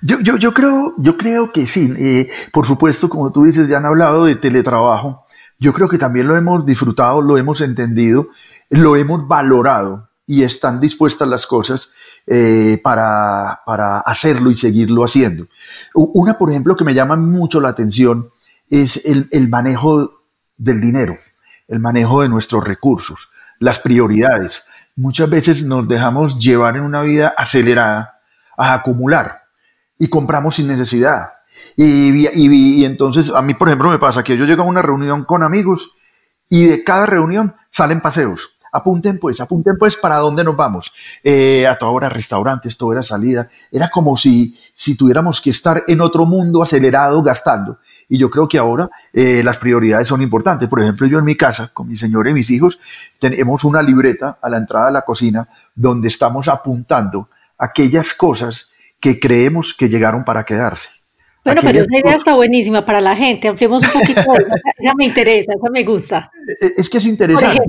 Yo, 0.00 0.20
yo, 0.20 0.36
yo, 0.36 0.54
creo, 0.54 0.94
yo 0.98 1.18
creo 1.18 1.52
que 1.52 1.66
sí. 1.66 1.92
Eh, 1.98 2.30
por 2.52 2.64
supuesto, 2.64 3.08
como 3.08 3.32
tú 3.32 3.44
dices, 3.44 3.68
ya 3.68 3.78
han 3.78 3.86
hablado 3.86 4.24
de 4.24 4.36
teletrabajo. 4.36 5.24
Yo 5.58 5.72
creo 5.72 5.88
que 5.88 5.98
también 5.98 6.28
lo 6.28 6.36
hemos 6.36 6.64
disfrutado, 6.64 7.20
lo 7.20 7.36
hemos 7.36 7.60
entendido, 7.60 8.28
lo 8.70 8.94
hemos 8.94 9.26
valorado 9.26 10.08
y 10.24 10.44
están 10.44 10.78
dispuestas 10.78 11.26
las 11.26 11.46
cosas 11.46 11.90
eh, 12.26 12.80
para, 12.84 13.62
para 13.66 13.98
hacerlo 13.98 14.52
y 14.52 14.56
seguirlo 14.56 15.04
haciendo. 15.04 15.48
Una, 15.94 16.38
por 16.38 16.50
ejemplo, 16.50 16.76
que 16.76 16.84
me 16.84 16.94
llama 16.94 17.16
mucho 17.16 17.60
la 17.60 17.70
atención 17.70 18.30
es 18.70 19.04
el, 19.06 19.28
el 19.32 19.48
manejo 19.48 20.22
del 20.56 20.80
dinero, 20.80 21.16
el 21.66 21.80
manejo 21.80 22.22
de 22.22 22.28
nuestros 22.28 22.62
recursos 22.62 23.28
las 23.58 23.78
prioridades. 23.78 24.64
Muchas 24.96 25.30
veces 25.30 25.62
nos 25.62 25.86
dejamos 25.86 26.38
llevar 26.38 26.76
en 26.76 26.82
una 26.82 27.02
vida 27.02 27.34
acelerada 27.36 28.20
a 28.56 28.74
acumular 28.74 29.42
y 29.98 30.08
compramos 30.08 30.56
sin 30.56 30.66
necesidad. 30.66 31.28
Y, 31.76 32.26
y, 32.34 32.84
entonces 32.84 33.30
a 33.30 33.42
mí, 33.42 33.54
por 33.54 33.68
ejemplo, 33.68 33.90
me 33.90 33.98
pasa 33.98 34.22
que 34.22 34.36
yo 34.36 34.44
llego 34.44 34.62
a 34.62 34.66
una 34.66 34.82
reunión 34.82 35.24
con 35.24 35.42
amigos 35.42 35.90
y 36.48 36.66
de 36.66 36.84
cada 36.84 37.06
reunión 37.06 37.54
salen 37.70 38.00
paseos. 38.00 38.50
Apunten 38.70 39.18
pues, 39.18 39.40
apunten 39.40 39.76
pues 39.78 39.96
para 39.96 40.16
dónde 40.16 40.44
nos 40.44 40.56
vamos. 40.56 40.92
Eh, 41.24 41.66
a 41.66 41.76
toda 41.76 41.92
hora 41.92 42.08
restaurantes, 42.08 42.76
toda 42.76 42.92
hora 42.92 43.02
salida. 43.02 43.48
Era 43.72 43.88
como 43.88 44.16
si, 44.16 44.58
si 44.74 44.96
tuviéramos 44.96 45.40
que 45.40 45.50
estar 45.50 45.84
en 45.86 46.00
otro 46.00 46.26
mundo 46.26 46.62
acelerado 46.62 47.22
gastando. 47.22 47.78
Y 48.08 48.18
yo 48.18 48.30
creo 48.30 48.48
que 48.48 48.58
ahora 48.58 48.88
eh, 49.12 49.42
las 49.44 49.58
prioridades 49.58 50.08
son 50.08 50.22
importantes. 50.22 50.68
Por 50.68 50.80
ejemplo, 50.80 51.06
yo 51.06 51.18
en 51.18 51.24
mi 51.24 51.36
casa, 51.36 51.70
con 51.74 51.88
mi 51.88 51.96
señora 51.96 52.30
y 52.30 52.34
mis 52.34 52.50
hijos, 52.50 52.78
tenemos 53.18 53.64
una 53.64 53.82
libreta 53.82 54.38
a 54.40 54.48
la 54.48 54.56
entrada 54.56 54.86
de 54.86 54.92
la 54.92 55.02
cocina 55.02 55.48
donde 55.74 56.08
estamos 56.08 56.48
apuntando 56.48 57.28
aquellas 57.58 58.14
cosas 58.14 58.68
que 59.00 59.20
creemos 59.20 59.74
que 59.74 59.88
llegaron 59.88 60.24
para 60.24 60.44
quedarse. 60.44 60.90
Bueno, 61.44 61.60
pero 61.62 61.80
esa 61.82 61.98
idea 61.98 62.16
está 62.16 62.34
buenísima 62.34 62.84
para 62.84 63.00
la 63.00 63.14
gente. 63.14 63.48
Ampliemos 63.48 63.82
un 63.82 64.00
poquito. 64.00 64.20
esa 64.78 64.94
me 64.94 65.06
interesa, 65.06 65.52
esa 65.56 65.70
me 65.70 65.84
gusta. 65.84 66.30
Es 66.76 66.88
que 66.88 66.98
es 66.98 67.06
interesante 67.06 67.62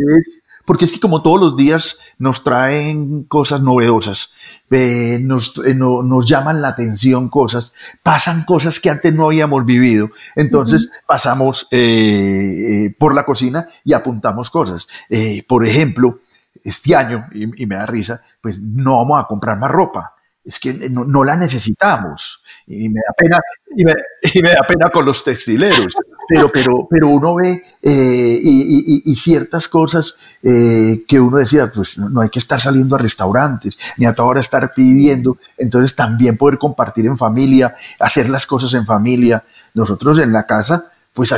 porque 0.66 0.86
es 0.86 0.92
que 0.92 1.00
como 1.00 1.22
todos 1.22 1.40
los 1.40 1.56
días 1.56 1.98
nos 2.18 2.44
traen 2.44 3.24
cosas 3.24 3.62
novedosas, 3.62 4.32
eh, 4.70 5.18
nos, 5.22 5.58
eh, 5.66 5.74
nos, 5.74 6.28
llaman 6.28 6.62
la 6.62 6.70
atención 6.70 7.30
cosas, 7.30 7.74
pasan 8.04 8.44
cosas 8.44 8.80
que 8.80 8.90
antes 8.90 9.14
no 9.14 9.26
habíamos 9.28 9.66
vivido, 9.66 10.10
entonces 10.36 10.90
pasamos 11.08 11.68
eh, 11.72 12.94
por 13.00 13.16
la 13.16 13.26
cocina 13.26 13.68
y 13.84 13.94
apuntamos 13.94 14.50
cosas. 14.50 14.88
por 15.48 15.66
ejemplo, 15.66 16.20
este 16.64 16.96
año, 16.96 17.28
y, 17.34 17.66
me 17.66 17.76
da 17.76 17.86
risa, 17.86 18.22
pues 18.42 18.60
no 18.60 18.98
vamos 18.98 19.24
a 19.24 19.28
comprar 19.28 19.58
más 19.58 19.72
ropa, 19.72 20.16
es 20.44 20.60
que 20.60 20.74
no, 20.90 21.04
no 21.06 21.24
la 21.24 21.36
necesitamos. 21.36 22.44
Y 22.68 22.90
me 22.90 23.00
da 23.08 23.14
pena, 23.18 23.40
y 23.76 23.84
me, 23.84 23.94
y 24.34 24.42
me 24.42 24.52
da 24.52 24.62
pena 24.68 24.92
con 24.92 25.06
los 25.06 25.24
textileros 25.24 25.96
pero, 26.30 26.52
pero, 26.52 26.88
pero 26.88 27.08
uno 27.08 27.34
ve 27.34 27.64
eh, 27.82 28.40
y, 28.42 29.16
ciertas 29.16 29.68
cosas 29.68 30.14
eh, 30.44 31.04
que 31.08 31.20
uno 31.20 31.38
decía, 31.38 31.72
pues 31.74 31.98
no, 31.98 32.22
hay 32.22 32.30
que 32.30 32.38
estar 32.38 32.62
saliendo 32.62 32.96
a 32.96 33.00
restaurantes, 33.00 33.76
ni 33.98 34.06
a 34.06 34.14
toda 34.14 34.30
hora 34.30 34.40
estar 34.40 34.72
pidiendo, 34.74 35.38
entonces 35.58 35.96
también 35.96 36.38
poder 36.38 36.60
compartir 36.60 37.08
en 37.08 37.18
familia, 37.18 37.74
hacer 38.00 38.30
las 38.30 38.46
cosas 38.46 38.76
en 38.76 38.86
familia. 38.86 39.44
Nosotros 39.74 40.20
en 40.20 40.32
la 40.32 40.46
casa, 40.46 40.86
pues 41.14 41.34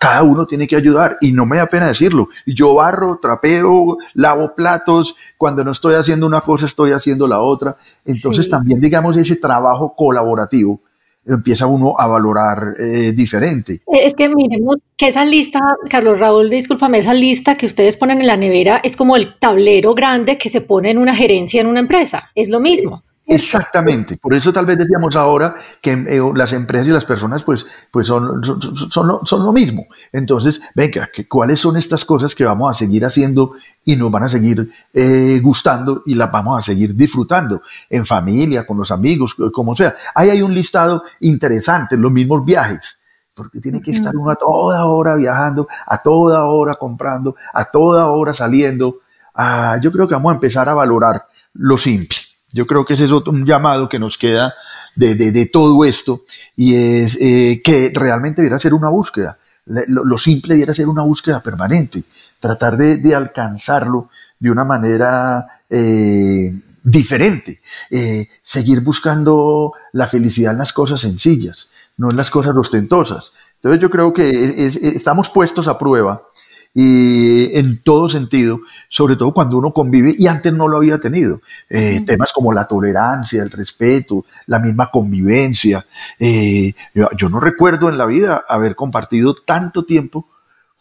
cada 0.00 0.24
uno 0.24 0.44
tiene 0.44 0.66
que 0.66 0.74
ayudar 0.74 1.18
y 1.20 1.30
no 1.30 1.46
me 1.46 1.58
da 1.58 1.66
pena 1.66 1.86
decirlo. 1.86 2.28
Yo 2.44 2.74
barro, 2.74 3.20
trapeo, 3.22 3.96
lavo 4.14 4.54
platos, 4.56 5.14
cuando 5.38 5.62
no 5.62 5.70
estoy 5.70 5.94
haciendo 5.94 6.26
una 6.26 6.40
cosa 6.40 6.66
estoy 6.66 6.90
haciendo 6.90 7.28
la 7.28 7.38
otra. 7.38 7.76
Entonces 8.04 8.50
también 8.50 8.80
digamos 8.80 9.16
ese 9.16 9.36
trabajo 9.36 9.94
colaborativo 9.96 10.80
empieza 11.26 11.66
uno 11.66 11.94
a 11.98 12.06
valorar 12.06 12.58
eh, 12.78 13.12
diferente. 13.12 13.80
Es 13.86 14.14
que 14.14 14.28
miremos 14.28 14.80
que 14.96 15.08
esa 15.08 15.24
lista, 15.24 15.60
Carlos 15.88 16.18
Raúl, 16.18 16.50
discúlpame, 16.50 16.98
esa 16.98 17.14
lista 17.14 17.56
que 17.56 17.66
ustedes 17.66 17.96
ponen 17.96 18.20
en 18.20 18.26
la 18.26 18.36
nevera 18.36 18.80
es 18.82 18.96
como 18.96 19.16
el 19.16 19.38
tablero 19.38 19.94
grande 19.94 20.38
que 20.38 20.48
se 20.48 20.60
pone 20.60 20.90
en 20.90 20.98
una 20.98 21.14
gerencia 21.14 21.60
en 21.60 21.66
una 21.66 21.80
empresa, 21.80 22.30
es 22.34 22.48
lo 22.48 22.60
mismo. 22.60 23.02
Exactamente, 23.24 24.16
por 24.16 24.34
eso 24.34 24.52
tal 24.52 24.66
vez 24.66 24.76
decíamos 24.76 25.14
ahora 25.14 25.54
que 25.80 25.92
eh, 25.92 26.20
las 26.34 26.52
empresas 26.52 26.88
y 26.88 26.90
las 26.90 27.04
personas 27.04 27.44
pues, 27.44 27.64
pues 27.90 28.08
son, 28.08 28.42
son, 28.90 29.44
lo, 29.44 29.52
mismo. 29.52 29.86
Entonces, 30.12 30.60
venga, 30.74 31.08
¿cuáles 31.28 31.60
son 31.60 31.76
estas 31.76 32.04
cosas 32.04 32.34
que 32.34 32.44
vamos 32.44 32.70
a 32.70 32.74
seguir 32.74 33.04
haciendo 33.04 33.52
y 33.84 33.94
nos 33.94 34.10
van 34.10 34.24
a 34.24 34.28
seguir 34.28 34.68
eh, 34.92 35.40
gustando 35.40 36.02
y 36.04 36.14
las 36.14 36.32
vamos 36.32 36.58
a 36.58 36.62
seguir 36.62 36.96
disfrutando 36.96 37.62
en 37.88 38.04
familia, 38.04 38.66
con 38.66 38.76
los 38.76 38.90
amigos, 38.90 39.36
como 39.52 39.76
sea? 39.76 39.94
Ahí 40.16 40.30
hay 40.30 40.42
un 40.42 40.52
listado 40.52 41.04
interesante, 41.20 41.96
los 41.96 42.10
mismos 42.10 42.44
viajes 42.44 42.98
porque 43.34 43.60
tiene 43.60 43.80
que 43.80 43.92
estar 43.92 44.14
uno 44.14 44.30
a 44.30 44.36
toda 44.36 44.84
hora 44.84 45.14
viajando, 45.14 45.66
a 45.86 46.02
toda 46.02 46.44
hora 46.44 46.74
comprando, 46.74 47.34
a 47.54 47.64
toda 47.64 48.08
hora 48.08 48.34
saliendo. 48.34 48.98
Ah, 49.34 49.78
yo 49.80 49.90
creo 49.90 50.06
que 50.06 50.14
vamos 50.14 50.32
a 50.32 50.34
empezar 50.34 50.68
a 50.68 50.74
valorar 50.74 51.26
lo 51.54 51.78
simple. 51.78 52.18
Yo 52.52 52.66
creo 52.66 52.84
que 52.84 52.94
ese 52.94 53.04
es 53.04 53.12
otro, 53.12 53.32
un 53.32 53.46
llamado 53.46 53.88
que 53.88 53.98
nos 53.98 54.18
queda 54.18 54.54
de, 54.96 55.14
de, 55.14 55.46
todo 55.46 55.84
esto 55.84 56.22
y 56.56 56.74
es 56.74 57.16
eh, 57.20 57.60
que 57.64 57.90
realmente 57.94 58.42
debiera 58.42 58.58
ser 58.58 58.74
una 58.74 58.88
búsqueda. 58.88 59.38
Lo, 59.64 60.18
simple 60.18 60.54
debiera 60.54 60.74
ser 60.74 60.88
una 60.88 61.02
búsqueda 61.02 61.40
permanente, 61.40 62.02
tratar 62.40 62.76
de, 62.76 63.14
alcanzarlo 63.14 64.10
de 64.38 64.50
una 64.50 64.64
manera 64.64 65.46
eh, 65.70 66.52
diferente, 66.82 67.60
eh, 67.90 68.28
seguir 68.42 68.80
buscando 68.80 69.72
la 69.92 70.08
felicidad 70.08 70.52
en 70.52 70.58
las 70.58 70.72
cosas 70.72 71.00
sencillas, 71.00 71.70
no 71.96 72.10
en 72.10 72.16
las 72.16 72.30
cosas 72.30 72.56
ostentosas. 72.56 73.32
Entonces 73.54 73.80
yo 73.80 73.88
creo 73.88 74.12
que 74.12 74.66
estamos 74.66 75.30
puestos 75.30 75.68
a 75.68 75.78
prueba 75.78 76.26
y 76.74 77.54
en 77.58 77.82
todo 77.82 78.08
sentido, 78.08 78.60
sobre 78.88 79.16
todo 79.16 79.34
cuando 79.34 79.58
uno 79.58 79.72
convive 79.72 80.14
y 80.16 80.26
antes 80.26 80.52
no 80.52 80.68
lo 80.68 80.78
había 80.78 80.98
tenido. 80.98 81.42
Eh, 81.68 82.00
temas 82.06 82.32
como 82.32 82.52
la 82.52 82.66
tolerancia, 82.66 83.42
el 83.42 83.50
respeto, 83.50 84.24
la 84.46 84.58
misma 84.58 84.90
convivencia. 84.90 85.84
Eh, 86.18 86.72
yo, 86.94 87.28
no 87.28 87.40
recuerdo 87.40 87.90
en 87.90 87.98
la 87.98 88.06
vida 88.06 88.42
haber 88.48 88.74
compartido 88.74 89.34
tanto 89.34 89.84
tiempo 89.84 90.26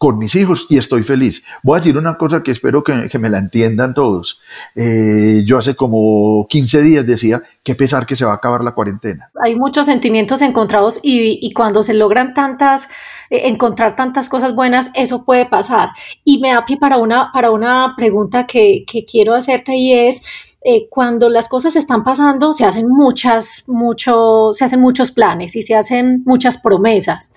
con 0.02 0.18
mis 0.18 0.34
hijos 0.34 0.66
y 0.68 0.80
estoy 0.80 1.04
feliz. 1.04 1.44
Voy 1.62 1.78
a 1.78 1.80
decir 1.80 1.96
una 1.96 2.16
cosa 2.16 2.42
que 2.42 2.50
espero 2.50 2.84
que, 2.84 3.20
me 3.20 3.30
la 3.30 3.38
entiendan 3.38 3.94
todos. 3.94 4.40
Eh, 4.76 5.44
yo 5.46 5.60
hace 5.60 5.76
como 5.76 6.48
15 6.50 6.82
días 6.82 7.06
decía, 7.06 7.44
qué 7.62 7.76
pesar 7.76 8.08
que 8.08 8.16
se 8.16 8.26
va 8.26 8.32
a 8.32 8.38
acabar 8.38 8.64
la 8.64 8.72
cuarentena. 8.72 9.30
Hay 9.44 9.56
muchos 9.56 9.86
sentimientos 9.86 10.42
encontrados 10.42 11.00
y, 11.04 11.54
cuando 11.54 11.84
se 11.84 11.94
logran 11.94 12.34
tantas, 12.34 12.88
eh, 13.30 13.44
encontrar 13.46 13.96
tantas 13.96 14.28
cosas 14.28 14.56
buenas, 14.56 14.90
eso 14.96 15.24
puede 15.24 15.46
pasar. 15.46 15.90
Y 16.24 16.40
me 16.40 16.50
da 16.50 16.66
pie 16.66 16.78
para 16.78 16.98
una, 16.98 17.30
para 17.32 17.52
una 17.52 17.94
pregunta 17.96 18.48
que, 18.48 18.86
que 18.92 19.06
quiero 19.06 19.36
hacerte 19.36 19.76
y 19.76 19.94
es, 19.94 20.24
eh, 20.64 20.88
cuando 20.90 21.30
las 21.30 21.48
cosas 21.48 21.76
están 21.76 22.04
pasando, 22.04 22.54
se 22.54 22.66
hacen 22.66 22.88
muchas, 22.88 23.64
mucho, 23.68 24.50
se 24.54 24.66
hacen 24.66 24.80
muchos 24.80 25.12
planes 25.12 25.56
y 25.56 25.64
se 25.64 25.76
hacen 25.76 26.18
muchas 26.26 26.58
promesas. 26.58 27.32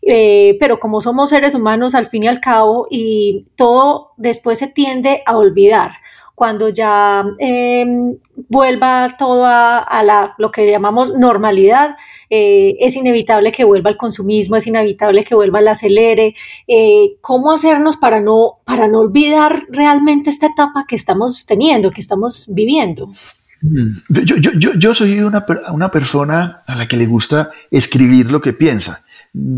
Eh, 0.00 0.56
pero 0.58 0.80
como 0.80 1.00
somos 1.00 1.30
seres 1.30 1.54
humanos 1.54 1.94
al 1.94 2.06
fin 2.06 2.22
y 2.24 2.28
al 2.28 2.40
cabo, 2.40 2.86
y 2.90 3.46
todo 3.56 4.12
después 4.16 4.58
se 4.58 4.68
tiende 4.68 5.22
a 5.26 5.36
olvidar 5.36 5.92
cuando 6.42 6.70
ya 6.70 7.24
em, 7.38 8.16
vuelva 8.48 9.14
todo 9.16 9.44
a, 9.46 10.02
la, 10.04 10.34
lo 10.38 10.50
que 10.50 10.68
llamamos 10.68 11.14
normalidad, 11.16 11.94
eh, 12.30 12.74
es 12.80 12.96
inevitable 12.96 13.52
que 13.52 13.62
vuelva 13.62 13.90
el 13.90 13.96
consumismo, 13.96 14.56
es 14.56 14.66
inevitable 14.66 15.22
que 15.22 15.36
vuelva 15.36 15.60
el 15.60 15.68
acelere. 15.68 16.34
Eh, 16.66 17.12
¿Cómo 17.20 17.52
hacernos 17.52 17.96
para 17.96 18.20
no, 18.20 18.54
para 18.64 18.88
no 18.88 18.98
olvidar 18.98 19.66
realmente 19.70 20.30
esta 20.30 20.46
etapa 20.46 20.84
que 20.88 20.96
estamos 20.96 21.46
teniendo, 21.46 21.92
que 21.92 22.00
estamos 22.00 22.48
viviendo? 22.52 23.12
Mm. 23.60 24.24
Yo, 24.24 24.36
yo, 24.38 24.72
yo, 24.74 24.94
soy 24.96 25.20
una, 25.20 25.46
una, 25.72 25.92
persona 25.92 26.62
a 26.66 26.74
la 26.74 26.88
que 26.88 26.96
le 26.96 27.06
gusta 27.06 27.50
escribir 27.70 28.32
lo 28.32 28.40
que 28.40 28.52
piensa. 28.52 29.04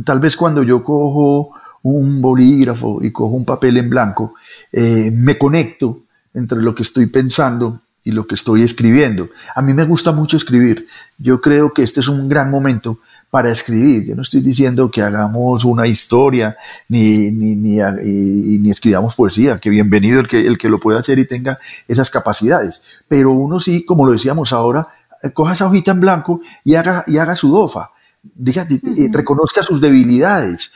Tal 0.04 0.20
vez 0.20 0.36
cuando 0.36 0.62
yo 0.62 0.84
cojo 0.84 1.54
un 1.80 2.20
bolígrafo 2.20 3.02
y 3.02 3.10
cojo 3.10 3.32
un 3.32 3.46
papel 3.46 3.78
en 3.78 3.88
blanco, 3.88 4.34
eh, 4.70 5.10
me 5.10 5.38
conecto 5.38 6.04
entre 6.34 6.60
lo 6.60 6.74
que 6.74 6.82
estoy 6.82 7.06
pensando 7.06 7.80
y 8.04 8.12
lo 8.12 8.26
que 8.26 8.34
estoy 8.34 8.62
escribiendo. 8.62 9.26
A 9.56 9.62
mí 9.62 9.72
me 9.72 9.84
gusta 9.84 10.12
mucho 10.12 10.36
escribir. 10.36 10.86
Yo 11.16 11.40
creo 11.40 11.72
que 11.72 11.82
este 11.82 12.00
es 12.00 12.08
un 12.08 12.28
gran 12.28 12.50
momento 12.50 12.98
para 13.30 13.50
escribir. 13.50 14.04
Yo 14.04 14.14
no 14.14 14.22
estoy 14.22 14.42
diciendo 14.42 14.90
que 14.90 15.00
hagamos 15.00 15.64
una 15.64 15.86
historia 15.86 16.56
ni, 16.88 17.30
ni, 17.30 17.56
ni, 17.56 18.70
escribamos 18.70 19.14
poesía, 19.14 19.58
que 19.58 19.70
bienvenido 19.70 20.20
el 20.20 20.28
que, 20.28 20.46
el 20.46 20.58
que 20.58 20.68
lo 20.68 20.78
pueda 20.78 21.00
hacer 21.00 21.18
y 21.18 21.26
tenga 21.26 21.56
esas 21.88 22.10
capacidades. 22.10 22.82
Pero 23.08 23.30
uno 23.30 23.58
sí, 23.58 23.84
como 23.84 24.04
lo 24.04 24.12
decíamos 24.12 24.52
ahora, 24.52 24.86
eh, 25.22 25.30
coja 25.32 25.54
esa 25.54 25.66
hojita 25.66 25.92
en 25.92 26.00
blanco 26.00 26.42
y 26.62 26.74
haga, 26.74 27.04
y 27.06 27.16
haga 27.16 27.34
su 27.34 27.50
dofa. 27.50 27.90
Diga, 28.22 28.66
reconozca 29.10 29.62
sus 29.62 29.80
debilidades, 29.80 30.72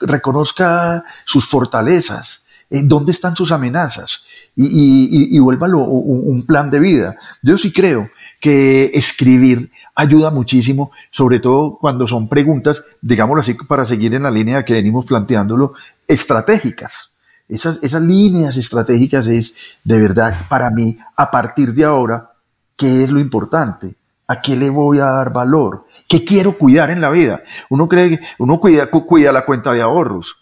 reconozca 0.00 1.04
sus 1.26 1.46
fortalezas, 1.46 2.44
eh, 2.44 2.45
dónde 2.68 3.12
están 3.12 3.36
sus 3.36 3.52
amenazas 3.52 4.22
y, 4.56 5.36
y, 5.36 5.38
vuélvalo 5.38 5.80
un, 5.80 6.44
plan 6.46 6.70
de 6.70 6.80
vida. 6.80 7.16
Yo 7.42 7.58
sí 7.58 7.72
creo 7.72 8.04
que 8.40 8.90
escribir 8.94 9.70
ayuda 9.94 10.30
muchísimo, 10.30 10.90
sobre 11.10 11.40
todo 11.40 11.78
cuando 11.78 12.08
son 12.08 12.28
preguntas, 12.28 12.82
digámoslo 13.00 13.40
así, 13.40 13.54
para 13.54 13.84
seguir 13.84 14.14
en 14.14 14.22
la 14.22 14.30
línea 14.30 14.64
que 14.64 14.74
venimos 14.74 15.06
planteándolo, 15.06 15.74
estratégicas. 16.08 17.12
Esas, 17.48 17.78
esas 17.82 18.02
líneas 18.02 18.56
estratégicas 18.56 19.26
es, 19.26 19.54
de 19.84 20.00
verdad, 20.00 20.46
para 20.48 20.70
mí, 20.70 20.98
a 21.16 21.30
partir 21.30 21.72
de 21.74 21.84
ahora, 21.84 22.32
¿qué 22.76 23.04
es 23.04 23.10
lo 23.10 23.20
importante? 23.20 23.94
¿A 24.26 24.40
qué 24.40 24.56
le 24.56 24.70
voy 24.70 24.98
a 24.98 25.04
dar 25.04 25.32
valor? 25.32 25.86
¿Qué 26.08 26.24
quiero 26.24 26.52
cuidar 26.58 26.90
en 26.90 27.00
la 27.00 27.10
vida? 27.10 27.42
Uno 27.70 27.86
cree 27.86 28.10
que 28.10 28.18
uno 28.40 28.58
cuida, 28.58 28.90
cuida 28.90 29.30
la 29.30 29.44
cuenta 29.44 29.72
de 29.72 29.82
ahorros, 29.82 30.36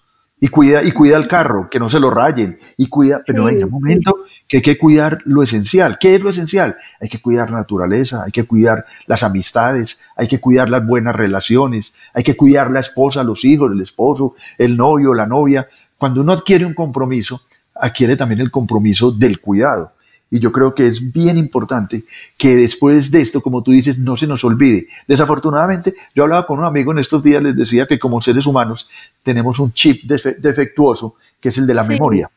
y 0.45 0.49
cuida, 0.49 0.83
y 0.83 0.93
cuida 0.93 1.17
el 1.17 1.27
carro, 1.27 1.71
que 1.71 1.81
no 1.81 1.89
se 1.89 1.99
lo 1.99 2.11
rayen, 2.11 2.59
y 2.77 2.91
cuida, 2.91 3.23
pero 3.27 3.49
en 3.49 3.65
un 3.65 3.71
momento 3.71 4.19
que 4.47 4.59
hay 4.59 4.63
que 4.63 4.77
cuidar 4.77 5.21
lo 5.25 5.43
esencial. 5.43 5.97
¿Qué 5.99 6.17
es 6.17 6.21
lo 6.21 6.29
esencial? 6.29 6.77
Hay 7.01 7.09
que 7.09 7.19
cuidar 7.23 7.51
la 7.51 7.57
naturaleza, 7.57 8.25
hay 8.25 8.31
que 8.31 8.45
cuidar 8.45 8.85
las 9.07 9.23
amistades, 9.23 9.99
hay 10.15 10.29
que 10.29 10.41
cuidar 10.41 10.69
las 10.69 10.87
buenas 10.87 11.17
relaciones, 11.17 11.95
hay 12.13 12.25
que 12.25 12.37
cuidar 12.37 12.71
la 12.71 12.81
esposa, 12.81 13.25
los 13.25 13.43
hijos, 13.47 13.73
el 13.73 13.81
esposo, 13.81 14.35
el 14.59 14.77
novio, 14.77 15.15
la 15.15 15.27
novia. 15.27 15.67
Cuando 15.97 16.21
uno 16.21 16.33
adquiere 16.33 16.67
un 16.67 16.75
compromiso, 16.75 17.41
adquiere 17.75 18.15
también 18.15 18.43
el 18.43 18.51
compromiso 18.51 19.13
del 19.13 19.41
cuidado. 19.41 19.94
Y 20.35 20.41
yo 20.41 20.51
creo 20.51 20.75
que 20.75 20.89
es 20.89 21.13
bien 21.13 21.39
importante 21.39 22.03
que 22.37 22.57
después 22.57 23.13
de 23.13 23.23
esto, 23.23 23.41
como 23.41 23.63
tú 23.63 23.71
dices, 23.71 23.99
no 23.99 24.17
se 24.17 24.27
nos 24.27 24.43
olvide. 24.43 24.89
Desafortunadamente, 25.07 25.95
yo 26.13 26.25
hablaba 26.25 26.45
con 26.45 26.59
un 26.59 26.65
amigo 26.65 26.91
en 26.91 26.99
estos 26.99 27.23
días, 27.23 27.41
les 27.41 27.55
decía 27.55 27.87
que 27.87 28.01
como 28.01 28.21
seres 28.21 28.45
humanos 28.45 28.89
tenemos 29.23 29.61
un 29.61 29.71
chip 29.71 30.03
defectuoso, 30.03 31.15
que 31.39 31.51
es 31.51 31.59
el 31.59 31.69
de 31.69 31.75
la 31.75 31.85
memoria. 31.85 32.29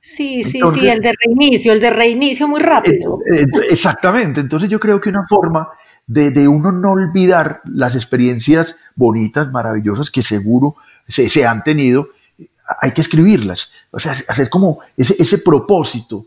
Sí, 0.00 0.42
sí, 0.42 0.58
sí, 0.80 0.88
el 0.88 1.00
de 1.00 1.14
reinicio, 1.24 1.72
el 1.72 1.80
de 1.80 1.90
reinicio 1.90 2.48
muy 2.48 2.58
rápido. 2.58 3.20
exactamente, 3.70 4.40
entonces 4.40 4.68
yo 4.68 4.80
creo 4.80 5.00
que 5.00 5.10
una 5.10 5.24
forma 5.28 5.68
de, 6.08 6.32
de, 6.32 6.48
uno 6.48 6.72
no 6.72 6.90
olvidar 6.90 7.60
las 7.66 7.94
experiencias 7.94 8.78
bonitas, 8.96 9.52
maravillosas 9.52 10.10
que 10.10 10.22
seguro 10.22 10.74
se, 11.06 11.30
se 11.30 11.46
han 11.46 11.62
tenido, 11.62 12.08
hay 12.80 12.90
que 12.90 13.00
escribirlas, 13.00 13.70
o 13.92 14.00
sea, 14.00 14.10
hacer 14.10 14.50
como 14.50 14.80
ese, 14.96 15.14
ese 15.22 15.38
propósito 15.38 16.26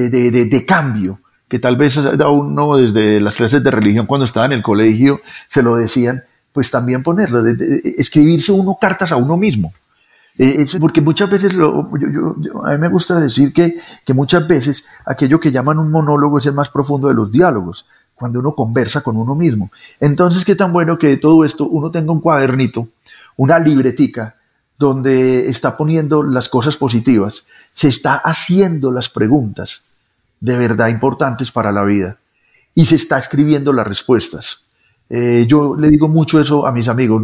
de, 0.00 0.44
de, 0.46 0.66
cambio, 0.66 1.20
que 1.48 1.58
tal 1.58 1.76
vez 1.76 1.96
a 1.98 2.28
uno 2.28 2.76
desde 2.76 3.20
las 3.20 3.36
clases 3.36 3.62
de 3.62 3.70
religión 3.70 4.06
cuando 4.06 4.24
estaba 4.24 4.46
en 4.46 4.52
el 4.52 4.62
colegio 4.62 5.20
se 5.48 5.62
lo 5.62 5.76
decían, 5.76 6.22
pues 6.52 6.70
también 6.70 7.02
ponerlo, 7.02 7.44
escribirse 7.96 8.52
uno 8.52 8.76
cartas 8.80 9.12
a 9.12 9.16
uno 9.16 9.36
mismo. 9.36 9.72
Eh, 10.36 10.66
porque 10.80 11.00
muchas 11.00 11.30
veces, 11.30 11.54
a 11.54 12.70
mí 12.72 12.78
me 12.78 12.88
gusta 12.88 13.20
decir 13.20 13.52
que, 13.52 13.76
que 14.04 14.14
muchas 14.14 14.48
veces 14.48 14.84
aquello 15.06 15.38
que 15.38 15.52
llaman 15.52 15.78
un 15.78 15.92
monólogo 15.92 16.38
es 16.38 16.46
el 16.46 16.54
más 16.54 16.70
profundo 16.70 17.06
de 17.06 17.14
los 17.14 17.30
diálogos, 17.30 17.86
cuando 18.16 18.40
uno 18.40 18.54
conversa 18.54 19.00
con 19.02 19.16
uno 19.16 19.36
mismo. 19.36 19.70
Entonces, 20.00 20.44
qué 20.44 20.56
tan 20.56 20.72
bueno 20.72 20.98
que 20.98 21.08
de 21.08 21.16
todo 21.18 21.44
esto 21.44 21.66
uno 21.68 21.92
tenga 21.92 22.10
un 22.10 22.20
cuadernito, 22.20 22.88
una 23.36 23.60
libretica, 23.60 24.34
donde 24.84 25.48
está 25.48 25.76
poniendo 25.76 26.22
las 26.22 26.48
cosas 26.48 26.76
positivas, 26.76 27.46
se 27.72 27.88
está 27.88 28.16
haciendo 28.16 28.92
las 28.92 29.08
preguntas 29.08 29.84
de 30.40 30.58
verdad 30.58 30.88
importantes 30.88 31.50
para 31.50 31.72
la 31.72 31.84
vida 31.84 32.18
y 32.74 32.84
se 32.84 32.96
está 32.96 33.18
escribiendo 33.18 33.72
las 33.72 33.86
respuestas. 33.86 34.60
Eh, 35.08 35.46
yo 35.48 35.74
le 35.74 35.88
digo 35.88 36.08
mucho 36.08 36.38
eso 36.40 36.66
a 36.66 36.72
mis 36.72 36.88
amigos. 36.88 37.22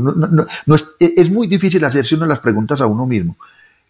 Es, 0.98 1.12
es, 1.16 1.30
muy 1.30 1.46
difícil 1.46 1.84
hacerse 1.84 2.14
uno 2.14 2.26
las 2.26 2.40
preguntas 2.40 2.80
a 2.80 2.86
uno 2.86 3.06
mismo. 3.06 3.36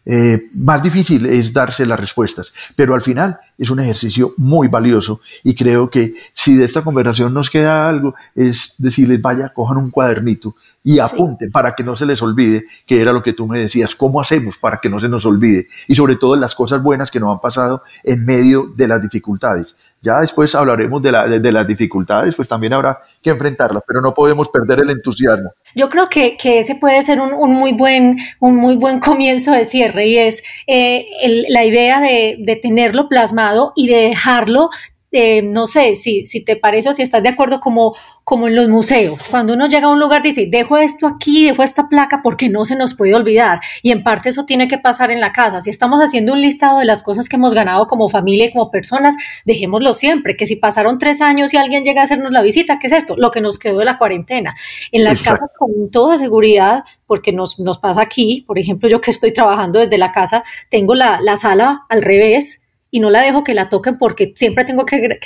Eh, 0.07 0.49
más 0.65 0.83
difícil 0.83 1.27
es 1.27 1.53
darse 1.53 1.85
las 1.85 2.01
respuestas, 2.01 2.55
pero 2.75 2.95
al 2.95 3.03
final 3.03 3.39
es 3.59 3.69
un 3.69 3.81
ejercicio 3.81 4.33
muy 4.39 4.69
valioso 4.69 5.21
y 5.45 5.55
creo 5.55 5.91
que 5.91 6.15
si 6.33 6.57
de 6.57 6.65
esta 6.65 6.83
conversación 6.83 7.35
nos 7.35 7.51
queda 7.51 7.87
algo 7.87 8.15
es 8.35 8.73
decirles 8.79 9.21
vaya, 9.21 9.51
cojan 9.51 9.77
un 9.77 9.91
cuadernito 9.91 10.57
y 10.83 10.99
apunten 10.99 11.51
para 11.51 11.75
que 11.75 11.85
no 11.85 11.95
se 11.95 12.07
les 12.07 12.23
olvide, 12.23 12.65
que 12.87 13.01
era 13.01 13.13
lo 13.13 13.23
que 13.23 13.33
tú 13.33 13.47
me 13.47 13.59
decías, 13.59 13.95
cómo 13.95 14.21
hacemos 14.21 14.57
para 14.57 14.79
que 14.79 14.89
no 14.89 14.99
se 14.99 15.09
nos 15.09 15.27
olvide 15.27 15.67
y 15.89 15.95
sobre 15.95 16.17
todo 16.17 16.37
las 16.37 16.55
cosas 16.55 16.83
buenas 16.83 17.11
que 17.11 17.21
nos 17.21 17.33
han 17.33 17.41
pasado 17.41 17.83
en 18.05 18.25
medio 18.25 18.73
de 18.77 18.89
las 18.89 19.03
dificultades. 19.03 19.77
Ya 20.03 20.21
después 20.21 20.55
hablaremos 20.55 21.03
de, 21.03 21.13
las 21.13 21.67
dificultades, 21.67 22.35
pues 22.35 22.49
también 22.49 22.73
habrá 22.73 22.99
que 23.21 23.29
enfrentarlas, 23.29 23.83
pero 23.87 24.01
no 24.01 24.15
podemos 24.15 24.49
perder 24.49 24.81
el 24.81 24.89
entusiasmo. 24.89 25.53
Yo 25.75 25.91
creo 25.91 26.09
que, 26.09 26.37
ese 26.43 26.75
puede 26.77 27.03
ser 27.03 27.21
un, 27.21 27.53
muy 27.53 27.75
buen, 27.75 28.17
un 28.39 28.57
muy 28.57 28.77
buen 28.77 28.99
comienzo 29.01 29.53
de 29.53 29.67
cierre 29.67 30.07
y 30.07 30.17
es 30.17 30.43
eh, 30.67 31.07
la 31.51 31.65
idea 31.65 32.01
de, 32.01 32.37
de 32.39 32.57
tenerlo 32.57 33.11
plasmado 33.11 33.73
y 33.77 33.89
de 33.89 33.97
dejarlo 34.09 34.71
eh, 35.13 35.43
no 35.43 35.67
sé 35.67 35.97
si, 35.97 36.25
si 36.25 36.45
te 36.45 36.57
parece 36.57 36.89
o 36.89 36.93
si 36.93 37.03
estás 37.03 37.23
de 37.23 37.29
acuerdo 37.29 37.59
como, 37.59 37.97
como 38.23 38.47
en 38.47 38.55
los 38.55 38.69
museos. 38.69 39.27
Cuando 39.29 39.55
uno 39.55 39.67
llega 39.67 39.89
a 39.89 39.91
un 39.91 39.99
lugar 39.99 40.23
dice, 40.23 40.47
dejo 40.49 40.79
esto 40.79 41.07
aquí, 41.07 41.47
dejo 41.47 41.65
esta 41.65 41.89
placa 41.89 42.21
porque 42.23 42.49
no 42.49 42.65
se 42.65 42.77
nos 42.77 42.95
puede 42.95 43.15
olvidar. 43.15 43.61
Y 43.83 43.91
en 43.91 44.05
parte 44.05 44.29
eso 44.29 44.45
tiene 44.45 44.69
que 44.69 44.79
pasar 44.79 45.11
en 45.11 45.21
la 45.21 45.33
casa. 45.33 45.61
Si 45.61 45.71
estamos 45.71 46.01
haciendo 46.01 46.33
un 46.33 46.41
listado 46.41 46.79
de 46.79 46.85
las 46.85 47.03
cosas 47.03 47.29
que 47.29 47.37
hemos 47.37 47.55
ganado 47.55 47.89
como 47.89 48.09
familia 48.09 48.47
y 48.47 48.53
como 48.53 48.71
personas, 48.71 49.17
dejémoslo 49.45 49.95
siempre. 49.95 50.37
Que 50.37 50.47
si 50.47 50.57
pasaron 50.57 50.99
tres 50.99 51.21
años 51.21 51.53
y 51.55 51.57
alguien 51.57 51.83
llega 51.83 52.03
a 52.03 52.05
hacernos 52.05 52.31
la 52.31 52.43
visita, 52.43 52.79
¿qué 52.79 52.87
es 52.87 52.93
esto? 52.93 53.17
Lo 53.17 53.33
que 53.33 53.41
nos 53.41 53.59
quedó 53.59 53.79
de 53.79 53.85
la 53.85 53.99
cuarentena. 53.99 54.55
En 54.93 55.03
las 55.03 55.23
casas 55.23 55.51
con 55.59 55.91
toda 55.91 56.19
seguridad, 56.19 56.85
porque 57.07 57.33
nos, 57.33 57.59
nos 57.59 57.79
pasa 57.79 58.01
aquí, 58.03 58.45
por 58.47 58.59
ejemplo, 58.59 58.89
yo 58.89 59.01
que 59.01 59.11
estoy 59.11 59.33
trabajando 59.33 59.81
desde 59.81 59.99
la 59.99 60.13
casa, 60.13 60.45
tengo 60.69 60.95
la, 60.95 61.21
la 61.21 61.37
sala 61.37 61.85
al 61.89 62.03
revés 62.03 62.63
y 62.91 63.01
no 63.01 63.11
la 63.11 63.23
dejo 63.23 63.45
que 63.45 63.55
la 63.55 63.69
toquen 63.69 63.99
porque 63.99 64.33
siempre 64.35 64.65
tengo 64.65 64.85
que, 64.85 65.19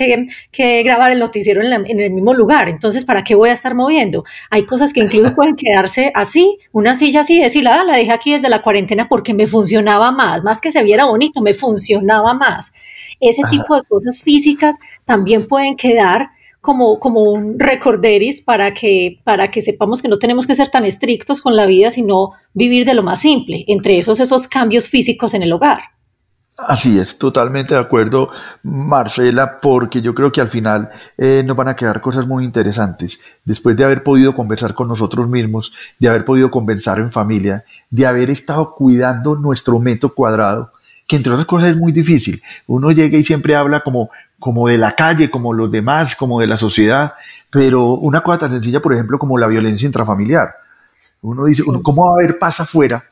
que, 0.51 0.83
grabar 0.83 1.11
el 1.13 1.19
noticiero 1.19 1.63
en, 1.63 2.01
el 2.01 2.11
mismo 2.11 2.35
lugar. 2.35 2.69
Entonces, 2.69 3.05
¿para 3.05 3.25
qué 3.25 3.35
voy 3.35 3.51
a 3.51 3.55
estar 3.55 3.75
moviendo? 3.75 4.25
Hay 4.51 4.65
cosas 4.65 4.93
que 4.93 5.01
incluso 5.01 5.35
pueden 5.37 5.57
quedarse 5.57 6.13
así, 6.15 6.59
una 6.73 6.95
silla 6.95 7.21
así, 7.21 7.41
decir, 7.41 7.67
ah, 7.69 7.85
la 7.85 7.97
dejé 7.97 8.13
aquí 8.13 8.33
desde 8.33 8.49
la 8.49 8.63
cuarentena 8.63 9.09
porque 9.09 9.35
me 9.35 9.47
funcionaba 9.47 10.13
más, 10.13 10.43
más 10.43 10.61
que 10.61 10.73
se 10.73 10.83
viera 10.83 11.07
bonito, 11.07 11.41
me 11.41 11.55
funcionaba 11.55 12.35
más. 12.35 12.73
Ese 13.21 13.43
tipo 13.51 13.75
de 13.77 13.83
cosas 13.85 14.21
físicas 14.21 14.77
también 15.05 15.47
pueden 15.47 15.77
quedar 15.77 16.29
como, 16.61 16.99
como 16.99 17.23
un 17.23 17.59
recorderis 17.59 18.41
para 18.41 18.73
que, 18.73 19.21
para 19.23 19.51
que 19.51 19.61
sepamos 19.61 20.01
que 20.01 20.09
no 20.09 20.19
tenemos 20.19 20.47
que 20.47 20.55
ser 20.55 20.69
tan 20.69 20.85
estrictos 20.85 21.41
con 21.41 21.57
la 21.57 21.67
vida, 21.67 21.91
sino 21.91 22.31
vivir 22.55 22.87
de 22.87 22.95
lo 22.95 23.03
más 23.03 23.21
simple, 23.21 23.65
entre 23.69 23.99
esos 23.99 24.19
esos 24.19 24.49
cambios 24.49 24.89
físicos 24.89 25.35
en 25.35 25.43
el 25.43 25.53
hogar. 25.53 25.95
Así 26.57 27.01
es, 27.01 27.19
totalmente 27.19 27.75
de 27.75 27.81
acuerdo, 27.81 28.31
Marcela, 28.63 29.61
porque 29.61 30.01
yo 30.01 30.15
creo 30.15 30.31
que 30.31 30.41
al 30.41 30.49
final 30.49 30.89
eh, 31.19 31.43
nos 31.45 31.57
van 31.57 31.67
a 31.67 31.75
quedar 31.75 32.01
cosas 32.01 32.29
muy 32.29 32.45
interesantes. 32.45 33.19
Después 33.45 33.77
de 33.77 33.83
haber 33.85 34.05
podido 34.05 34.37
conversar 34.37 34.73
con 34.73 34.87
nosotros 34.87 35.29
mismos, 35.29 35.73
de 35.99 36.09
haber 36.09 36.25
podido 36.25 36.53
conversar 36.53 37.01
en 37.01 37.11
familia, 37.11 37.65
de 37.91 38.07
haber 38.07 38.31
estado 38.31 38.73
cuidando 38.73 39.35
nuestro 39.35 39.81
metro 39.81 40.15
cuadrado, 40.15 40.71
que 41.09 41.17
entre 41.17 41.33
otras 41.33 41.49
cosas 41.49 41.71
es 41.71 41.77
muy 41.77 41.91
difícil. 41.91 42.41
Uno 42.69 42.93
llega 42.93 43.19
y 43.19 43.25
siempre 43.25 43.57
habla 43.57 43.81
como, 43.81 44.11
como 44.39 44.69
de 44.69 44.79
la 44.79 44.93
calle, 44.93 45.31
como 45.31 45.53
los 45.53 45.73
demás, 45.73 46.15
como 46.15 46.41
de 46.41 46.47
la 46.47 46.57
sociedad, 46.57 47.15
pero 47.51 47.85
una 47.85 48.21
cosa 48.21 48.39
tan 48.39 48.53
sencilla, 48.53 48.81
por 48.81 48.95
ejemplo, 48.95 49.19
como 49.19 49.39
la 49.39 49.49
violencia 49.49 49.87
intrafamiliar. 49.87 50.55
Uno 51.21 51.47
dice, 51.47 51.65
¿cómo 51.83 52.05
va 52.05 52.11
a 52.11 52.23
haber 52.23 52.39
paz 52.39 52.61
afuera 52.61 53.03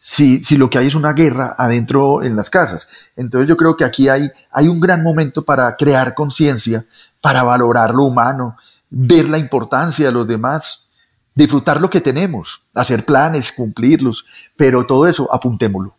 si, 0.00 0.44
si 0.44 0.56
lo 0.56 0.70
que 0.70 0.78
hay 0.78 0.86
es 0.86 0.94
una 0.94 1.12
guerra 1.12 1.56
adentro 1.58 2.22
en 2.22 2.36
las 2.36 2.48
casas. 2.48 2.88
Entonces 3.16 3.48
yo 3.48 3.56
creo 3.56 3.76
que 3.76 3.84
aquí 3.84 4.08
hay, 4.08 4.30
hay 4.52 4.68
un 4.68 4.80
gran 4.80 5.02
momento 5.02 5.44
para 5.44 5.76
crear 5.76 6.14
conciencia, 6.14 6.86
para 7.20 7.42
valorar 7.42 7.92
lo 7.92 8.04
humano, 8.04 8.56
ver 8.88 9.28
la 9.28 9.38
importancia 9.38 10.06
de 10.06 10.12
los 10.12 10.26
demás, 10.26 10.86
disfrutar 11.34 11.80
lo 11.80 11.90
que 11.90 12.00
tenemos, 12.00 12.62
hacer 12.74 13.04
planes, 13.04 13.50
cumplirlos, 13.50 14.24
pero 14.56 14.86
todo 14.86 15.08
eso 15.08 15.28
apuntémoslo, 15.34 15.96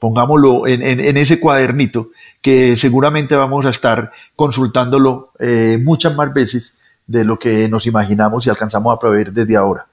pongámoslo 0.00 0.66
en, 0.66 0.82
en, 0.82 1.16
ese 1.16 1.38
cuadernito 1.38 2.10
que 2.42 2.76
seguramente 2.76 3.36
vamos 3.36 3.64
a 3.64 3.70
estar 3.70 4.10
consultándolo 4.34 5.32
eh, 5.38 5.78
muchas 5.82 6.16
más 6.16 6.34
veces 6.34 6.78
de 7.06 7.24
lo 7.24 7.38
que 7.38 7.68
nos 7.68 7.86
imaginamos 7.86 8.44
y 8.44 8.50
alcanzamos 8.50 8.92
a 8.92 8.98
prever 8.98 9.32
desde 9.32 9.56
ahora. 9.56 9.86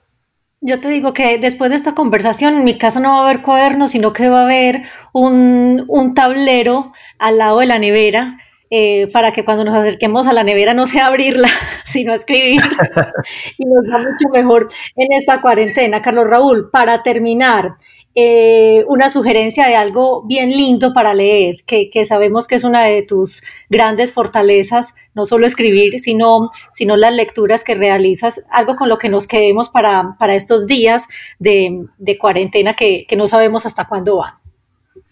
Yo 0.66 0.80
te 0.80 0.88
digo 0.88 1.12
que 1.12 1.38
después 1.40 1.70
de 1.72 1.76
esta 1.76 1.94
conversación 1.94 2.56
en 2.56 2.64
mi 2.64 2.78
casa 2.78 3.02
no 3.02 3.10
va 3.10 3.20
a 3.20 3.24
haber 3.24 3.42
cuadernos, 3.42 3.92
sino 3.92 4.14
que 4.14 4.30
va 4.30 4.40
a 4.40 4.44
haber 4.46 4.84
un, 5.12 6.14
tablero 6.16 6.94
al 7.20 7.38
lado 7.38 7.60
de 7.60 7.66
la 7.66 7.80
nevera 7.80 8.38
eh, 8.72 9.08
para 9.12 9.34
que 9.34 9.44
cuando 9.44 9.66
nos 9.66 9.76
acerquemos 9.76 10.26
a 10.26 10.32
la 10.32 10.46
nevera 10.46 10.74
no 10.74 10.88
sea 10.88 11.08
abrirla, 11.08 11.50
sino 11.86 12.14
escribir. 12.14 12.62
y 13.58 13.66
nos 13.66 13.94
va 13.94 13.98
mucho 13.98 14.30
mejor 14.32 14.68
en 14.96 15.12
esta 15.12 15.42
cuarentena. 15.42 16.02
Carlos 16.02 16.28
Raúl, 16.30 16.70
para 16.72 17.04
terminar, 17.04 17.76
eh, 18.16 18.86
una 18.88 19.10
sugerencia 19.10 19.68
de 19.68 19.76
algo 19.76 20.24
bien 20.24 20.52
lindo 20.52 20.94
para 20.94 21.14
leer, 21.14 21.64
que, 21.66 21.90
sabemos 22.06 22.48
que 22.48 22.56
es 22.56 22.64
una 22.64 22.84
de 22.84 23.02
tus 23.02 23.44
grandes 23.70 24.12
fortalezas, 24.12 24.94
no 25.16 25.26
solo 25.26 25.48
escribir, 25.48 26.00
sino, 26.00 26.50
sino 26.72 26.96
las 26.96 27.14
lecturas 27.14 27.64
que 27.64 27.76
realizas, 27.76 28.44
algo 28.52 28.76
con 28.76 28.90
lo 28.90 28.98
que 28.98 29.10
nos 29.10 29.26
quedemos 29.26 29.70
para, 29.70 30.16
para 30.20 30.36
estos 30.36 30.68
días 30.68 31.08
de, 31.40 31.88
cuarentena 32.20 32.76
que, 32.76 33.06
que 33.08 33.16
no 33.16 33.28
sabemos 33.28 33.66
hasta 33.66 33.88
cuándo 33.88 34.18
van. 34.18 34.43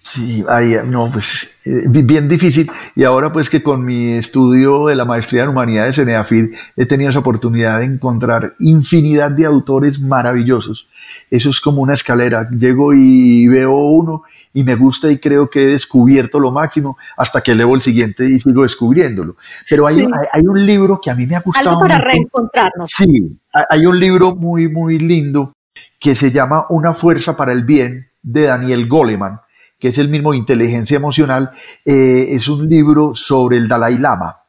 Sí, 0.03 0.43
ahí, 0.49 0.75
no, 0.85 1.11
pues 1.11 1.51
eh, 1.63 1.83
bien 1.87 2.27
difícil. 2.27 2.69
Y 2.95 3.03
ahora 3.03 3.31
pues 3.31 3.49
que 3.49 3.61
con 3.61 3.85
mi 3.85 4.13
estudio 4.13 4.87
de 4.87 4.95
la 4.95 5.05
maestría 5.05 5.43
en 5.43 5.49
humanidades 5.49 5.99
en 5.99 6.09
EAFID 6.09 6.55
he 6.75 6.85
tenido 6.87 7.11
esa 7.11 7.19
oportunidad 7.19 7.79
de 7.79 7.85
encontrar 7.85 8.55
infinidad 8.59 9.29
de 9.29 9.45
autores 9.45 9.99
maravillosos. 9.99 10.87
Eso 11.29 11.51
es 11.51 11.61
como 11.61 11.83
una 11.83 11.93
escalera. 11.93 12.49
Llego 12.49 12.93
y 12.95 13.47
veo 13.47 13.73
uno 13.73 14.23
y 14.53 14.63
me 14.63 14.75
gusta 14.75 15.09
y 15.09 15.19
creo 15.19 15.49
que 15.49 15.63
he 15.63 15.67
descubierto 15.67 16.39
lo 16.39 16.51
máximo 16.51 16.97
hasta 17.15 17.41
que 17.41 17.53
leo 17.53 17.75
el 17.75 17.81
siguiente 17.81 18.27
y 18.27 18.39
sigo 18.39 18.63
descubriéndolo. 18.63 19.35
Pero 19.69 19.85
hay, 19.85 20.07
hay, 20.33 20.47
un 20.47 20.65
libro 20.65 20.99
que 21.01 21.11
a 21.11 21.15
mí 21.15 21.27
me 21.27 21.35
ha 21.35 21.41
gustado. 21.41 21.69
Algo 21.69 21.81
para 21.81 21.99
reencontrarnos. 21.99 22.91
Sí, 22.91 23.39
hay 23.69 23.85
un 23.85 23.99
libro 23.99 24.35
muy, 24.35 24.67
muy 24.67 24.97
lindo 24.97 25.53
que 25.99 26.15
se 26.15 26.31
llama 26.31 26.65
Una 26.69 26.93
fuerza 26.93 27.37
para 27.37 27.53
el 27.53 27.63
bien 27.63 28.07
de 28.23 28.43
Daniel 28.43 28.87
Goleman 28.87 29.39
que 29.81 29.87
es 29.87 29.97
el 29.97 30.07
mismo 30.07 30.35
Inteligencia 30.35 30.95
Emocional, 30.95 31.49
eh, 31.83 32.27
es 32.29 32.47
un 32.47 32.69
libro 32.69 33.15
sobre 33.15 33.57
el 33.57 33.67
Dalai 33.67 33.97
Lama. 33.97 34.40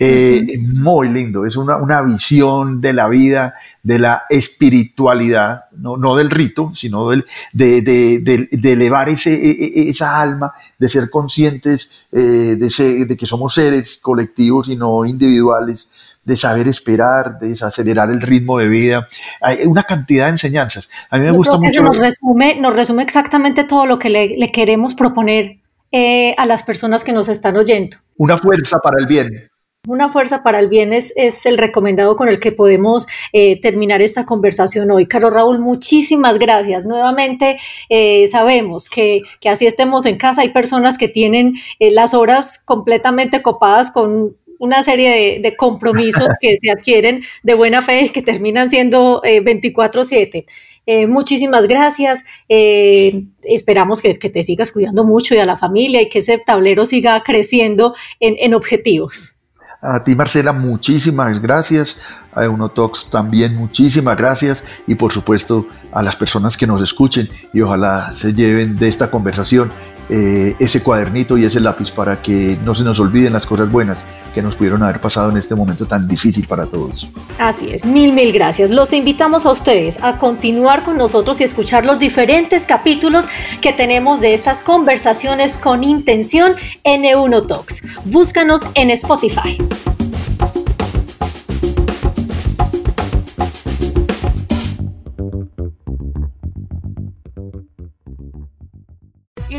Eh, 0.00 0.58
muy 0.76 1.08
lindo, 1.08 1.44
es 1.44 1.56
una, 1.56 1.76
una, 1.76 2.02
visión 2.02 2.80
de 2.80 2.92
la 2.92 3.08
vida, 3.08 3.54
de 3.82 3.98
la 3.98 4.22
espiritualidad, 4.30 5.64
no, 5.76 5.96
no 5.96 6.14
del 6.14 6.30
rito, 6.30 6.70
sino 6.72 7.10
del, 7.10 7.24
de, 7.52 7.82
de, 7.82 8.48
de, 8.52 8.72
elevar 8.72 9.08
ese, 9.08 9.34
e, 9.34 9.50
e, 9.50 9.90
esa 9.90 10.22
alma, 10.22 10.52
de 10.78 10.88
ser 10.88 11.10
conscientes 11.10 12.06
eh, 12.12 12.54
de, 12.56 13.06
de 13.06 13.16
que 13.16 13.26
somos 13.26 13.54
seres 13.54 13.98
colectivos 14.00 14.68
y 14.68 14.76
no 14.76 15.04
individuales, 15.04 15.88
de 16.22 16.36
saber 16.36 16.68
esperar, 16.68 17.40
de 17.40 17.48
desacelerar 17.48 18.08
el 18.10 18.20
ritmo 18.20 18.60
de 18.60 18.68
vida. 18.68 19.08
Hay 19.40 19.66
una 19.66 19.82
cantidad 19.82 20.26
de 20.26 20.32
enseñanzas. 20.32 20.88
A 21.10 21.18
mí 21.18 21.24
me 21.24 21.32
gusta 21.32 21.56
mucho. 21.56 21.82
nos 21.82 21.96
resume, 21.96 22.54
nos 22.60 22.72
resume 22.72 23.02
exactamente 23.02 23.64
todo 23.64 23.84
lo 23.86 23.98
que 23.98 24.10
le, 24.10 24.52
queremos 24.52 24.94
proponer 24.94 25.58
eh, 25.90 26.36
a 26.38 26.46
las 26.46 26.62
personas 26.62 27.02
que 27.02 27.12
nos 27.12 27.28
están 27.28 27.56
oyendo. 27.56 27.96
Una 28.16 28.38
fuerza 28.38 28.78
para 28.78 28.98
el 29.00 29.06
bien. 29.06 29.50
Una 29.86 30.08
fuerza 30.08 30.42
para 30.42 30.58
el 30.58 30.68
bien 30.68 30.92
es, 30.92 31.14
el 31.46 31.56
recomendado 31.56 32.16
con 32.16 32.28
el 32.28 32.40
que 32.40 32.52
podemos 32.52 33.06
eh, 33.32 33.60
terminar 33.60 34.02
esta 34.02 34.26
conversación 34.26 34.90
hoy. 34.90 35.06
Carlos 35.06 35.32
Raúl, 35.32 35.60
muchísimas 35.60 36.38
gracias. 36.38 36.84
Nuevamente 36.84 37.58
eh, 37.88 38.26
sabemos 38.28 38.90
que, 38.90 39.22
que, 39.40 39.48
así 39.48 39.66
estemos 39.66 40.04
en 40.04 40.18
casa, 40.18 40.42
hay 40.42 40.50
personas 40.50 40.98
que 40.98 41.08
tienen 41.08 41.54
las 41.78 42.12
horas 42.12 42.62
completamente 42.64 43.40
copadas 43.40 43.90
con 43.90 44.36
una 44.58 44.82
serie 44.82 45.40
de, 45.40 45.56
compromisos 45.56 46.28
que 46.40 46.56
se 46.58 46.70
adquieren 46.70 47.22
de 47.42 47.54
buena 47.54 47.82
fe 47.82 48.02
y 48.02 48.08
que 48.10 48.22
terminan 48.22 48.68
siendo 48.68 49.22
24/7. 49.22 50.38
Eh, 50.38 50.46
eh, 50.86 51.06
muchísimas 51.06 51.68
gracias. 51.68 52.24
Eh, 52.48 53.24
esperamos 53.42 54.02
que, 54.02 54.14
te 54.14 54.42
sigas 54.42 54.72
cuidando 54.72 55.04
mucho 55.04 55.34
y 55.34 55.38
a 55.38 55.46
la 55.46 55.56
familia 55.56 56.02
y 56.02 56.08
que 56.08 56.20
ese 56.20 56.38
tablero 56.38 56.86
siga 56.86 57.22
creciendo 57.22 57.94
en, 58.20 58.36
en 58.38 58.54
objetivos. 58.54 59.37
A 59.80 60.02
ti, 60.02 60.14
Marcela, 60.16 60.52
muchísimas 60.52 61.40
gracias. 61.40 61.96
A 62.38 62.48
Unotox 62.48 63.10
también 63.10 63.56
muchísimas 63.56 64.16
gracias. 64.16 64.64
Y 64.86 64.94
por 64.94 65.12
supuesto 65.12 65.66
a 65.92 66.02
las 66.02 66.16
personas 66.16 66.56
que 66.56 66.66
nos 66.66 66.82
escuchen 66.82 67.28
y 67.52 67.60
ojalá 67.60 68.12
se 68.12 68.32
lleven 68.32 68.78
de 68.78 68.88
esta 68.88 69.10
conversación 69.10 69.70
eh, 70.10 70.56
ese 70.58 70.82
cuadernito 70.82 71.36
y 71.36 71.44
ese 71.44 71.60
lápiz 71.60 71.90
para 71.90 72.22
que 72.22 72.56
no 72.64 72.74
se 72.74 72.82
nos 72.82 72.98
olviden 72.98 73.34
las 73.34 73.44
cosas 73.44 73.70
buenas 73.70 74.04
que 74.34 74.40
nos 74.40 74.56
pudieron 74.56 74.82
haber 74.82 75.02
pasado 75.02 75.30
en 75.30 75.36
este 75.36 75.54
momento 75.54 75.84
tan 75.84 76.08
difícil 76.08 76.46
para 76.46 76.64
todos. 76.64 77.08
Así 77.38 77.70
es, 77.70 77.84
mil, 77.84 78.14
mil 78.14 78.32
gracias. 78.32 78.70
Los 78.70 78.94
invitamos 78.94 79.44
a 79.44 79.52
ustedes 79.52 80.02
a 80.02 80.16
continuar 80.16 80.82
con 80.82 80.96
nosotros 80.96 81.42
y 81.42 81.44
escuchar 81.44 81.84
los 81.84 81.98
diferentes 81.98 82.64
capítulos 82.64 83.26
que 83.60 83.74
tenemos 83.74 84.22
de 84.22 84.32
estas 84.32 84.62
conversaciones 84.62 85.58
con 85.58 85.84
intención 85.84 86.54
en 86.84 87.04
Euno 87.04 87.42
Talks. 87.42 87.82
Búscanos 88.06 88.62
en 88.74 88.88
Spotify. 88.90 89.58